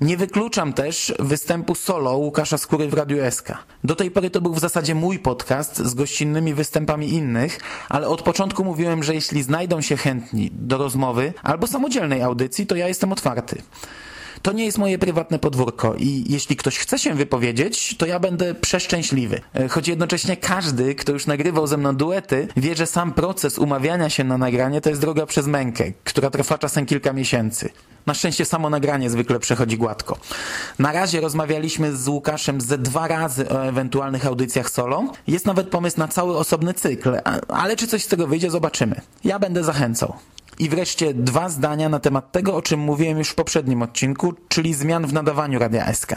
Nie 0.00 0.16
wykluczam 0.16 0.72
też 0.72 1.14
występu 1.18 1.74
solo 1.74 2.16
Łukasza 2.16 2.58
Skóry 2.58 2.88
w 2.88 2.94
Radiu 2.94 3.30
SK. 3.30 3.52
Do 3.84 3.96
tej 3.96 4.10
pory 4.10 4.30
to 4.30 4.40
był 4.40 4.54
w 4.54 4.60
zasadzie 4.60 4.94
mój 4.94 5.18
podcast 5.18 5.78
z 5.78 5.94
gościnnymi 5.94 6.54
występami 6.54 7.12
innych, 7.12 7.60
ale 7.88 8.08
od 8.08 8.22
początku 8.22 8.64
mówiłem, 8.64 9.02
że 9.02 9.14
jeśli 9.14 9.42
znajdą 9.42 9.80
się 9.80 9.96
chętni 9.96 10.50
do 10.52 10.78
rozmowy 10.78 11.32
albo 11.42 11.66
samodzielnej 11.66 12.22
audycji, 12.22 12.66
to 12.66 12.76
ja 12.76 12.88
jestem 12.88 13.12
otwarty. 13.12 13.62
To 14.42 14.52
nie 14.52 14.64
jest 14.64 14.78
moje 14.78 14.98
prywatne 14.98 15.38
podwórko 15.38 15.94
i 15.94 16.24
jeśli 16.28 16.56
ktoś 16.56 16.78
chce 16.78 16.98
się 16.98 17.14
wypowiedzieć, 17.14 17.96
to 17.96 18.06
ja 18.06 18.20
będę 18.20 18.54
przeszczęśliwy. 18.54 19.40
E, 19.54 19.68
choć 19.68 19.88
jednocześnie 19.88 20.36
każdy, 20.36 20.94
kto 20.94 21.12
już 21.12 21.26
nagrywał 21.26 21.66
ze 21.66 21.76
mną 21.76 21.96
duety, 21.96 22.48
wie, 22.56 22.76
że 22.76 22.86
sam 22.86 23.12
proces 23.12 23.58
umawiania 23.58 24.10
się 24.10 24.24
na 24.24 24.38
nagranie 24.38 24.80
to 24.80 24.88
jest 24.88 25.00
droga 25.00 25.26
przez 25.26 25.46
mękę, 25.46 25.92
która 26.04 26.30
trwa 26.30 26.58
czasem 26.58 26.86
kilka 26.86 27.12
miesięcy. 27.12 27.70
Na 28.06 28.14
szczęście 28.14 28.44
samo 28.44 28.70
nagranie 28.70 29.10
zwykle 29.10 29.38
przechodzi 29.38 29.76
gładko. 29.76 30.18
Na 30.78 30.92
razie 30.92 31.20
rozmawialiśmy 31.20 31.96
z 31.96 32.08
Łukaszem 32.08 32.60
ze 32.60 32.78
dwa 32.78 33.08
razy 33.08 33.48
o 33.48 33.66
ewentualnych 33.66 34.26
audycjach 34.26 34.70
solo. 34.70 35.12
Jest 35.26 35.46
nawet 35.46 35.68
pomysł 35.68 35.98
na 35.98 36.08
cały 36.08 36.36
osobny 36.38 36.74
cykl, 36.74 37.16
ale 37.48 37.76
czy 37.76 37.86
coś 37.86 38.04
z 38.04 38.08
tego 38.08 38.26
wyjdzie, 38.26 38.50
zobaczymy. 38.50 39.00
Ja 39.24 39.38
będę 39.38 39.64
zachęcał. 39.64 40.14
I 40.60 40.68
wreszcie 40.68 41.14
dwa 41.14 41.48
zdania 41.48 41.88
na 41.88 42.00
temat 42.00 42.32
tego, 42.32 42.56
o 42.56 42.62
czym 42.62 42.80
mówiłem 42.80 43.18
już 43.18 43.28
w 43.28 43.34
poprzednim 43.34 43.82
odcinku, 43.82 44.34
czyli 44.48 44.74
zmian 44.74 45.06
w 45.06 45.12
nadawaniu 45.12 45.58
Radia 45.58 45.94
SK. 45.94 46.14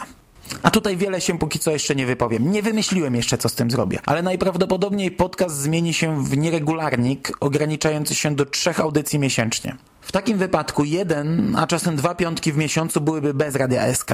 A 0.62 0.70
tutaj 0.70 0.96
wiele 0.96 1.20
się 1.20 1.38
póki 1.38 1.58
co 1.58 1.70
jeszcze 1.70 1.94
nie 1.94 2.06
wypowiem. 2.06 2.52
Nie 2.52 2.62
wymyśliłem 2.62 3.14
jeszcze, 3.14 3.38
co 3.38 3.48
z 3.48 3.54
tym 3.54 3.70
zrobię. 3.70 3.98
Ale 4.06 4.22
najprawdopodobniej 4.22 5.10
podcast 5.10 5.56
zmieni 5.56 5.94
się 5.94 6.24
w 6.24 6.36
nieregularnik 6.36 7.32
ograniczający 7.40 8.14
się 8.14 8.34
do 8.34 8.46
trzech 8.46 8.80
audycji 8.80 9.18
miesięcznie. 9.18 9.76
W 10.00 10.12
takim 10.12 10.38
wypadku 10.38 10.84
jeden, 10.84 11.56
a 11.56 11.66
czasem 11.66 11.96
dwa 11.96 12.14
piątki 12.14 12.52
w 12.52 12.56
miesiącu 12.56 13.00
byłyby 13.00 13.34
bez 13.34 13.54
Radia 13.54 13.94
SK. 13.94 14.10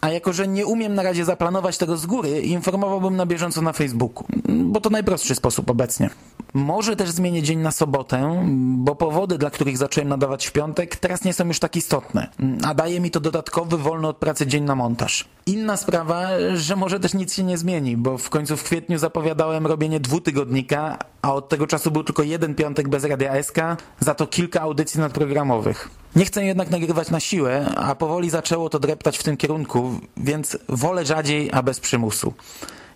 A 0.00 0.10
jako, 0.10 0.32
że 0.32 0.48
nie 0.48 0.66
umiem 0.66 0.94
na 0.94 1.02
razie 1.02 1.24
zaplanować 1.24 1.78
tego 1.78 1.96
z 1.96 2.06
góry, 2.06 2.40
informowałbym 2.40 3.16
na 3.16 3.26
bieżąco 3.26 3.62
na 3.62 3.72
Facebooku, 3.72 4.26
bo 4.48 4.80
to 4.80 4.90
najprostszy 4.90 5.34
sposób 5.34 5.70
obecnie. 5.70 6.10
Może 6.54 6.96
też 6.96 7.10
zmienię 7.10 7.42
dzień 7.42 7.58
na 7.58 7.70
sobotę, 7.70 8.46
bo 8.76 8.94
powody, 8.94 9.38
dla 9.38 9.50
których 9.50 9.78
zacząłem 9.78 10.08
nadawać 10.08 10.46
w 10.46 10.52
piątek, 10.52 10.96
teraz 10.96 11.24
nie 11.24 11.32
są 11.32 11.46
już 11.46 11.58
tak 11.58 11.76
istotne, 11.76 12.28
a 12.64 12.74
daje 12.74 13.00
mi 13.00 13.10
to 13.10 13.20
dodatkowy, 13.20 13.78
wolny 13.78 14.08
od 14.08 14.16
pracy 14.16 14.46
dzień 14.46 14.64
na 14.64 14.74
montaż. 14.74 15.24
Inna 15.46 15.76
sprawa, 15.76 16.26
że 16.54 16.76
może 16.76 17.00
też 17.00 17.14
nic 17.14 17.34
się 17.34 17.42
nie 17.42 17.58
zmieni, 17.58 17.96
bo 17.96 18.18
w 18.18 18.30
końcu 18.30 18.56
w 18.56 18.62
kwietniu 18.62 18.98
zapowiadałem 18.98 19.66
robienie 19.66 20.00
dwutygodnika, 20.00 20.98
a 21.22 21.34
od 21.34 21.48
tego 21.48 21.66
czasu 21.66 21.90
był 21.90 22.04
tylko 22.04 22.22
jeden 22.22 22.54
piątek 22.54 22.88
bez 22.88 23.04
Radia 23.04 23.42
SK, 23.42 23.58
za 24.00 24.14
to 24.14 24.26
kilka 24.26 24.60
audycji 24.60 25.00
nadprogramowych. 25.00 25.90
Nie 26.16 26.24
chcę 26.24 26.44
jednak 26.44 26.70
nagrywać 26.70 27.10
na 27.10 27.20
siłę, 27.20 27.66
a 27.76 27.94
powoli 27.94 28.30
zaczęło 28.30 28.68
to 28.68 28.78
dreptać 28.78 29.18
w 29.18 29.22
tym 29.22 29.36
kierunku, 29.36 29.90
więc 30.16 30.58
wolę 30.68 31.06
rzadziej, 31.06 31.50
a 31.52 31.62
bez 31.62 31.80
przymusu. 31.80 32.34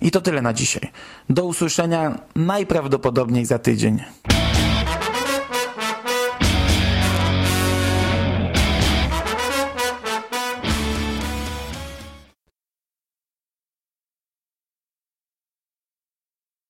I 0.00 0.10
to 0.10 0.20
tyle 0.20 0.42
na 0.42 0.52
dzisiaj. 0.52 0.90
Do 1.30 1.44
usłyszenia 1.44 2.18
najprawdopodobniej 2.36 3.46
za 3.46 3.58
tydzień. 3.58 4.04